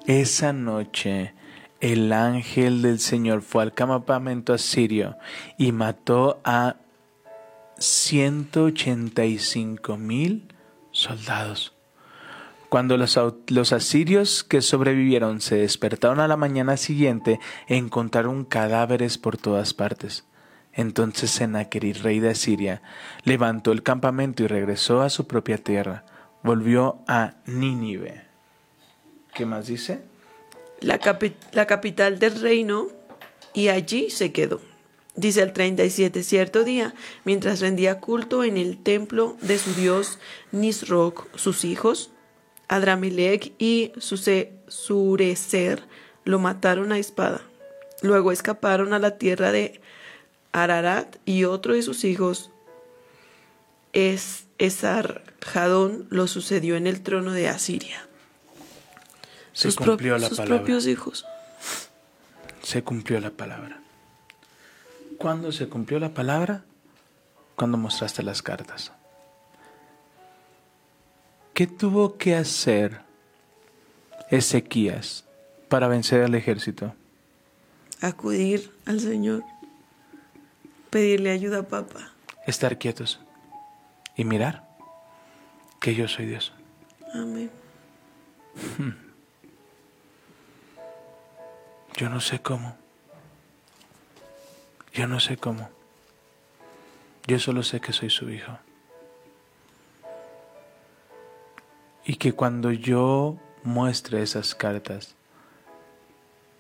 [0.07, 1.35] Esa noche
[1.81, 5.17] el ángel del Señor fue al campamento asirio
[5.59, 6.77] y mató a
[7.79, 10.55] 185 mil
[10.91, 11.76] soldados.
[12.77, 13.19] Cuando los,
[13.49, 20.27] los asirios que sobrevivieron se despertaron a la mañana siguiente, encontraron cadáveres por todas partes.
[20.75, 22.83] Entonces Sennacherib, rey de Asiria,
[23.25, 26.05] levantó el campamento y regresó a su propia tierra.
[26.43, 28.27] Volvió a Nínive.
[29.33, 30.03] ¿Qué más dice?
[30.83, 31.01] La,
[31.53, 32.89] la capital del reino,
[33.55, 34.61] y allí se quedó.
[35.15, 36.93] Dice el 37, cierto día,
[37.25, 40.19] mientras rendía culto en el templo de su dios
[40.53, 42.11] Nisroch, sus hijos,
[42.69, 43.93] Adramelech y
[44.69, 45.83] Surecer,
[46.25, 47.41] lo mataron a espada.
[48.03, 49.81] Luego escaparon a la tierra de
[50.53, 52.51] Ararat y otro de sus hijos,
[53.93, 58.07] es Esarjadón, lo sucedió en el trono de Asiria.
[59.53, 60.59] Se sus pro- cumplió la sus palabra.
[60.59, 61.25] propios hijos.
[62.63, 63.81] Se cumplió la palabra.
[65.19, 66.65] ¿Cuándo se cumplió la palabra?
[67.55, 68.93] Cuando mostraste las cartas.
[71.57, 73.01] ¿Qué tuvo que hacer
[74.31, 75.25] Ezequías
[75.71, 76.95] para vencer al ejército?
[78.03, 79.43] Acudir al Señor,
[80.91, 82.13] pedirle ayuda a papá.
[82.47, 83.21] Estar quietos
[84.17, 84.69] y mirar
[85.81, 86.53] que yo soy Dios.
[87.15, 87.51] Amén.
[91.97, 92.77] Yo no sé cómo.
[94.93, 95.71] Yo no sé cómo.
[97.27, 98.59] Yo solo sé que soy su hijo.
[102.07, 105.17] Y que cuando yo muestre esas cartas,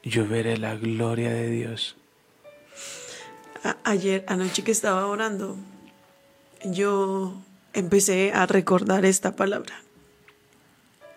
[0.03, 1.97] yo veré la gloria de Dios.
[3.84, 5.57] Ayer, anoche que estaba orando,
[6.64, 7.34] yo
[7.72, 9.82] empecé a recordar esta palabra.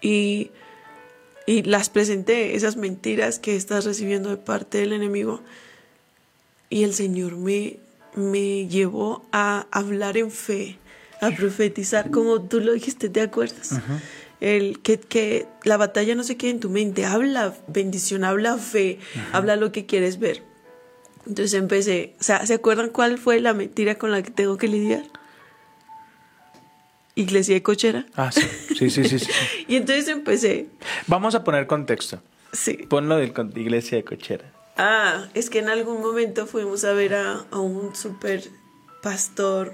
[0.01, 0.51] Y,
[1.45, 5.41] y las presenté, esas mentiras que estás recibiendo de parte del enemigo.
[6.69, 7.77] Y el Señor me,
[8.15, 10.77] me llevó a hablar en fe,
[11.21, 13.79] a profetizar, como tú lo dijiste, ¿te acuerdas?
[14.39, 18.99] El que, que la batalla no se quede en tu mente, habla bendición, habla fe,
[19.33, 20.43] habla lo que quieres ver.
[21.27, 24.67] Entonces empecé, o sea, ¿se acuerdan cuál fue la mentira con la que tengo que
[24.67, 25.03] lidiar?
[27.15, 28.05] Iglesia de cochera.
[28.15, 28.41] Ah, sí,
[28.77, 29.19] sí, sí, sí.
[29.19, 29.31] sí.
[29.67, 30.67] Y entonces empecé,
[31.07, 32.21] Vamos a poner contexto.
[32.53, 32.77] sí.
[32.89, 34.45] Ponlo de iglesia de cochera.
[34.77, 38.41] Ah, es que en algún momento fuimos a ver a, a un super
[39.03, 39.73] pastor.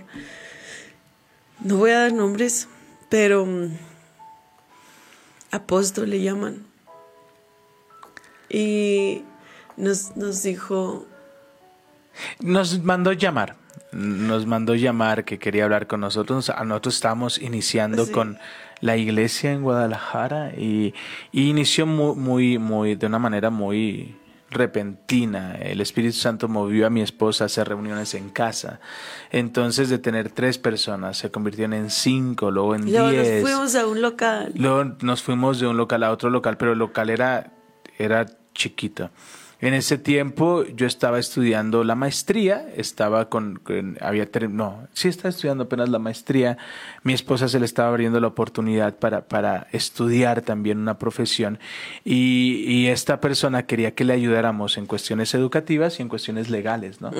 [1.60, 2.68] No voy a dar nombres,
[3.10, 3.70] pero mm,
[5.51, 6.66] apóstol le llaman.
[8.49, 9.24] Y
[9.78, 11.06] nos, nos dijo,
[12.39, 13.56] Nos mandó llamar.
[13.91, 16.49] Nos mandó llamar que quería hablar con nosotros.
[16.49, 18.12] A nosotros estábamos iniciando Sí.
[18.12, 18.38] con
[18.82, 20.93] la iglesia en Guadalajara y,
[21.32, 24.16] y inició muy, muy, muy, de una manera muy
[24.50, 25.56] repentina.
[25.56, 28.80] El Espíritu Santo movió a mi esposa a hacer reuniones en casa.
[29.32, 33.41] Entonces, de tener tres personas, se convirtieron en cinco, luego en luego nos diez.
[33.41, 34.52] fuimos a un local.
[34.56, 37.52] Luego nos fuimos de un local a otro local, pero el local era,
[37.98, 39.10] era chiquito.
[39.62, 43.62] En ese tiempo yo estaba estudiando la maestría, estaba con,
[44.01, 46.58] había no, sí estaba estudiando apenas la maestría.
[47.03, 51.58] Mi esposa se le estaba abriendo la oportunidad para, para estudiar también una profesión
[52.03, 56.99] y, y esta persona quería que le ayudáramos en cuestiones educativas y en cuestiones legales,
[56.99, 57.12] ¿no?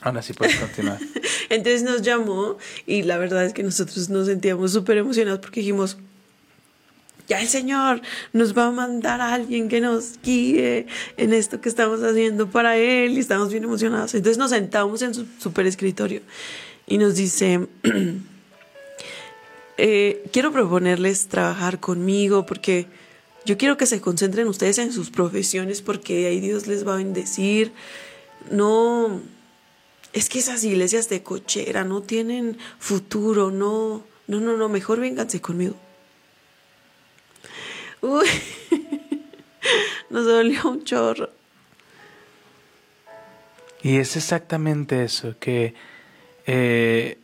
[0.00, 0.98] Ahora sí puedes continuar.
[1.48, 5.98] Entonces nos llamó y la verdad es que nosotros nos sentíamos súper emocionados porque dijimos,
[7.28, 8.02] ya el Señor
[8.32, 12.76] nos va a mandar a alguien que nos guíe en esto que estamos haciendo para
[12.76, 14.14] Él y estamos bien emocionados.
[14.14, 16.20] Entonces nos sentamos en su super escritorio
[16.86, 17.66] y nos dice,
[19.78, 22.86] eh, quiero proponerles trabajar conmigo porque
[23.44, 26.98] yo quiero que se concentren ustedes en sus profesiones porque ahí Dios les va a
[26.98, 27.72] bendecir.
[28.50, 29.20] No,
[30.12, 35.40] es que esas iglesias de cochera no tienen futuro, no, no, no, no, mejor vénganse
[35.40, 35.74] conmigo.
[38.02, 38.26] Uy,
[40.10, 41.30] nos dolió un chorro.
[43.82, 45.74] Y es exactamente eso, que
[46.46, 47.18] eh,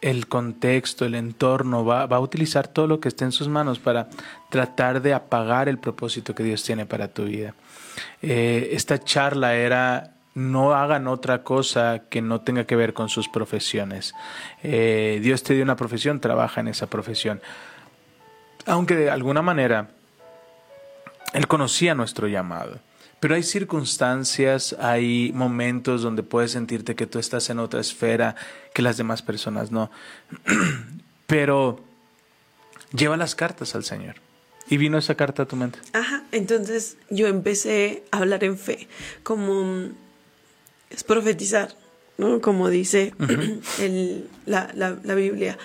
[0.00, 4.08] el contexto, el entorno va, a utilizar todo lo que esté en sus manos para
[4.50, 7.54] tratar de apagar el propósito que Dios tiene para tu vida.
[8.20, 13.28] Eh, esta charla era no hagan otra cosa que no tenga que ver con sus
[13.28, 14.14] profesiones.
[14.62, 17.40] Eh, Dios te dio una profesión, trabaja en esa profesión.
[18.66, 19.88] Aunque de alguna manera
[21.32, 22.80] Él conocía nuestro llamado.
[23.20, 28.34] Pero hay circunstancias, hay momentos donde puedes sentirte que tú estás en otra esfera
[28.74, 29.90] que las demás personas no.
[31.26, 31.80] Pero
[32.92, 34.16] lleva las cartas al Señor.
[34.68, 35.78] Y vino esa carta a tu mente.
[35.92, 38.88] Ajá, entonces yo empecé a hablar en fe,
[39.22, 39.88] como
[40.90, 41.74] es profetizar,
[42.18, 42.40] ¿no?
[42.40, 43.12] Como dice
[43.78, 45.58] el- la, la- la Biblia.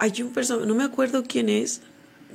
[0.00, 1.80] Hay un personaje, no me acuerdo quién es,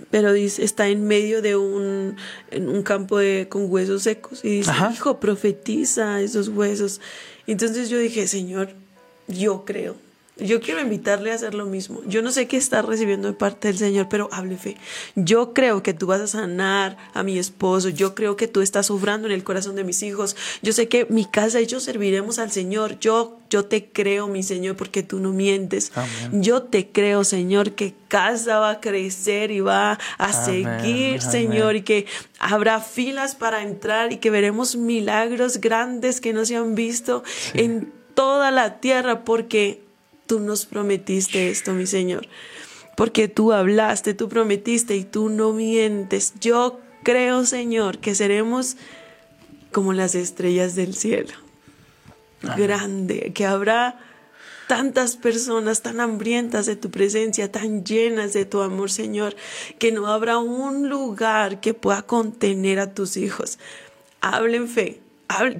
[0.10, 2.16] pero dice, está en medio de un,
[2.52, 4.92] en un campo de, con huesos secos y dice, Ajá.
[4.94, 7.02] hijo, profetiza esos huesos.
[7.48, 8.70] Entonces yo dije, Señor,
[9.28, 9.96] yo creo
[10.38, 12.02] Yo quiero invitarle a hacer lo mismo.
[12.08, 14.78] Yo no sé qué está recibiendo de parte del Señor, pero hable fe.
[15.16, 17.90] Yo creo que tú vas a sanar a mi esposo.
[17.90, 20.36] Yo creo que tú estás sufrando en el corazón de mis hijos.
[20.64, 23.00] Yo sé que mi casa y yo serviremos al Señor.
[23.00, 25.92] Yo, yo te creo, mi Señor, porque tú no mientes.
[25.94, 26.42] Amén.
[26.42, 31.22] Yo te creo, Señor, que casa va a crecer y va a Amén, seguir, amén.
[31.22, 32.08] Señor, y que
[32.40, 37.24] habrá filas para entrar y que veremos milagros grandes que no se han visto
[37.54, 39.84] en toda la tierra, porque
[40.26, 42.28] tú nos prometiste esto, mi Señor.
[42.96, 46.34] Porque tú hablaste, tú prometiste y tú no mientes.
[46.40, 48.78] Yo creo, Señor, que seremos
[49.72, 51.34] como las estrellas del cielo.
[52.58, 54.00] Grande, que habrá
[54.68, 59.36] tantas personas tan hambrientas de tu presencia, tan llenas de tu amor, Señor,
[59.80, 63.60] que no habrá un lugar que pueda contener a tus hijos.
[64.20, 65.03] Hablen fe.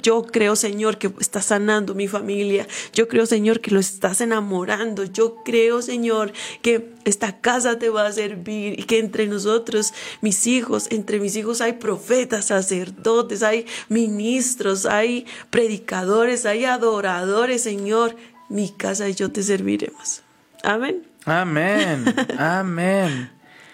[0.02, 2.68] Yo creo, Señor, que estás sanando mi familia.
[2.94, 5.04] Yo creo, Señor, que lo estás enamorando.
[5.04, 10.46] Yo creo, Señor, que esta casa te va a servir y que entre nosotros, mis
[10.48, 18.16] hijos, entre mis hijos hay profetas, sacerdotes, hay ministros, hay predicadores, hay adoradores, Señor.
[18.50, 20.22] Mi casa y yo te serviremos.
[20.62, 21.04] Amén.
[21.26, 22.14] Amén.
[22.38, 23.32] Amén.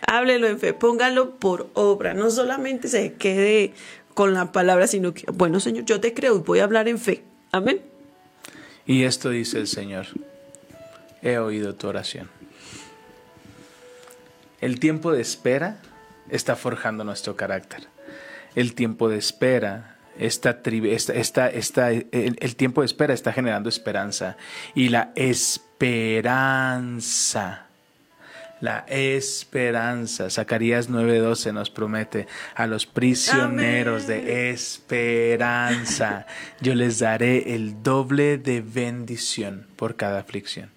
[0.08, 3.74] Háblelo en fe, póngalo por obra, no solamente se quede
[4.20, 6.98] con la palabra, sino que, bueno, Señor, yo te creo y voy a hablar en
[7.00, 7.24] fe.
[7.54, 7.80] Amén.
[8.86, 10.08] Y esto dice el Señor.
[11.22, 12.30] He oído tu oración.
[14.60, 15.78] El tiempo de espera
[16.30, 17.88] está forjando nuestro carácter.
[18.56, 20.60] El tiempo de espera está,
[21.14, 24.36] está, está- el, el tiempo de espera está generando esperanza.
[24.76, 25.14] Y la
[26.50, 27.68] esperanza.
[28.62, 30.30] La esperanza.
[30.30, 36.26] Zacarías 9:12 nos promete a los prisioneros de esperanza.
[36.60, 40.70] Yo les daré el doble de bendición por cada aflicción.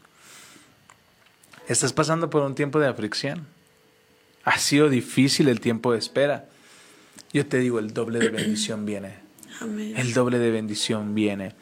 [1.68, 3.47] ¿Estás pasando por un tiempo de aflicción?
[4.45, 6.49] ¿Ha sido difícil el tiempo de espera?
[7.33, 9.14] Yo te digo, el doble de bendición viene.
[9.61, 9.95] Amén.
[9.97, 11.55] El doble de bendición viene,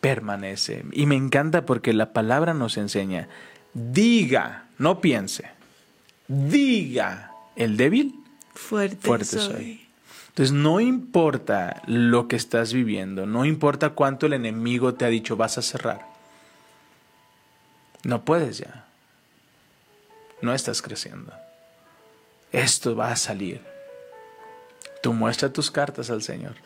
[0.00, 0.84] permanece.
[0.92, 3.28] Y me encanta porque la palabra nos enseña,
[3.74, 5.48] diga, no piense,
[6.26, 8.18] diga el débil,
[8.52, 9.52] Fuerte, fuerte soy.
[9.52, 9.88] soy.
[10.30, 15.36] Entonces no importa lo que estás viviendo, no importa cuánto el enemigo te ha dicho
[15.36, 16.04] vas a cerrar.
[18.02, 18.86] No puedes ya.
[20.40, 21.32] No estás creciendo.
[22.50, 23.60] Esto va a salir.
[25.00, 26.56] Tú muestra tus cartas al Señor.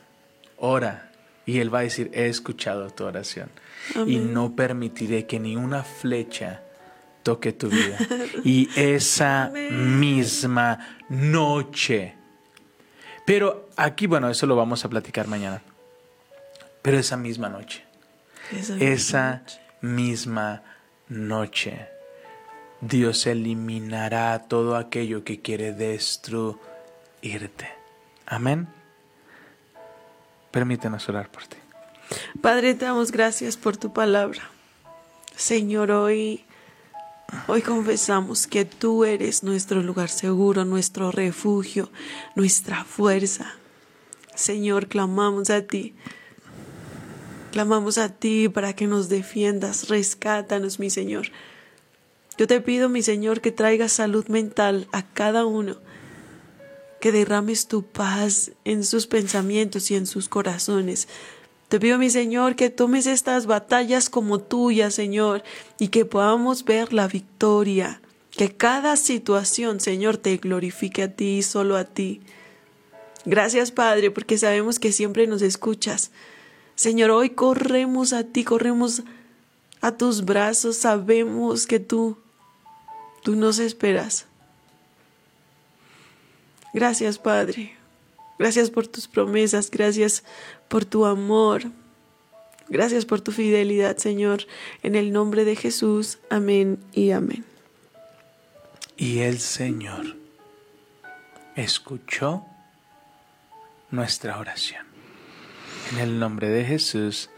[0.57, 1.13] Ora.
[1.45, 3.51] Y Él va a decir, he escuchado tu oración.
[4.07, 6.63] Y no permitiré que ni una flecha
[7.27, 7.99] toque tu vida.
[8.45, 12.15] Y esa misma noche.
[13.25, 15.61] Pero aquí, bueno, eso lo vamos a platicar mañana.
[16.83, 17.83] Pero esa misma noche.
[18.53, 19.61] Esa Esa noche.
[19.81, 20.63] misma
[21.09, 21.89] noche.
[22.81, 26.61] Dios eliminará todo aquello que quiere destruirte.
[28.25, 28.69] Amén.
[30.53, 31.57] Permítenos orar por ti.
[32.41, 34.43] Padre, te damos gracias por tu palabra.
[35.35, 36.45] Señor, hoy,
[37.49, 41.91] hoy confesamos que tú eres nuestro lugar seguro, nuestro refugio,
[42.35, 43.55] nuestra fuerza.
[44.35, 45.95] Señor, clamamos a ti.
[47.53, 51.29] Clamamos a ti para que nos defiendas, rescátanos, mi Señor.
[52.37, 55.79] Yo te pido, mi Señor, que traigas salud mental a cada uno,
[57.01, 61.09] que derrames tu paz en sus pensamientos y en sus corazones.
[61.69, 65.43] Te pido, mi Señor, que tomes estas batallas como tuyas, Señor,
[65.79, 68.01] y que podamos ver la victoria.
[68.31, 72.21] Que cada situación, Señor, te glorifique a ti y solo a ti.
[73.25, 76.13] Gracias, Padre, porque sabemos que siempre nos escuchas.
[76.77, 79.03] Señor, hoy corremos a ti, corremos
[79.81, 82.19] a tus brazos, sabemos que tú,
[83.25, 84.27] tú nos esperas.
[86.73, 87.75] Gracias, Padre.
[88.39, 90.23] Gracias por tus promesas, gracias
[90.69, 91.63] por tu amor.
[92.69, 94.43] Gracias por tu fidelidad, Señor.
[94.83, 96.19] En el nombre de Jesús.
[96.31, 97.45] Amén y amén.
[98.97, 100.17] Y el Señor
[101.55, 102.45] escuchó
[103.91, 104.85] nuestra oración.
[105.93, 107.31] En el nombre de Jesús.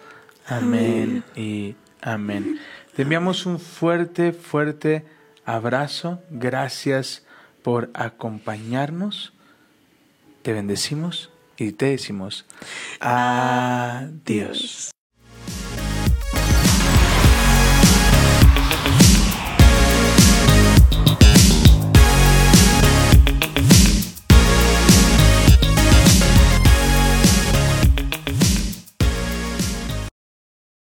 [0.47, 2.59] Amén y amén.
[2.97, 5.05] Te enviamos un fuerte, fuerte
[5.45, 6.23] abrazo.
[6.31, 7.25] Gracias
[7.63, 9.35] por acompañarnos.
[10.43, 12.47] Te bendecimos y te decimos
[13.01, 14.91] adiós.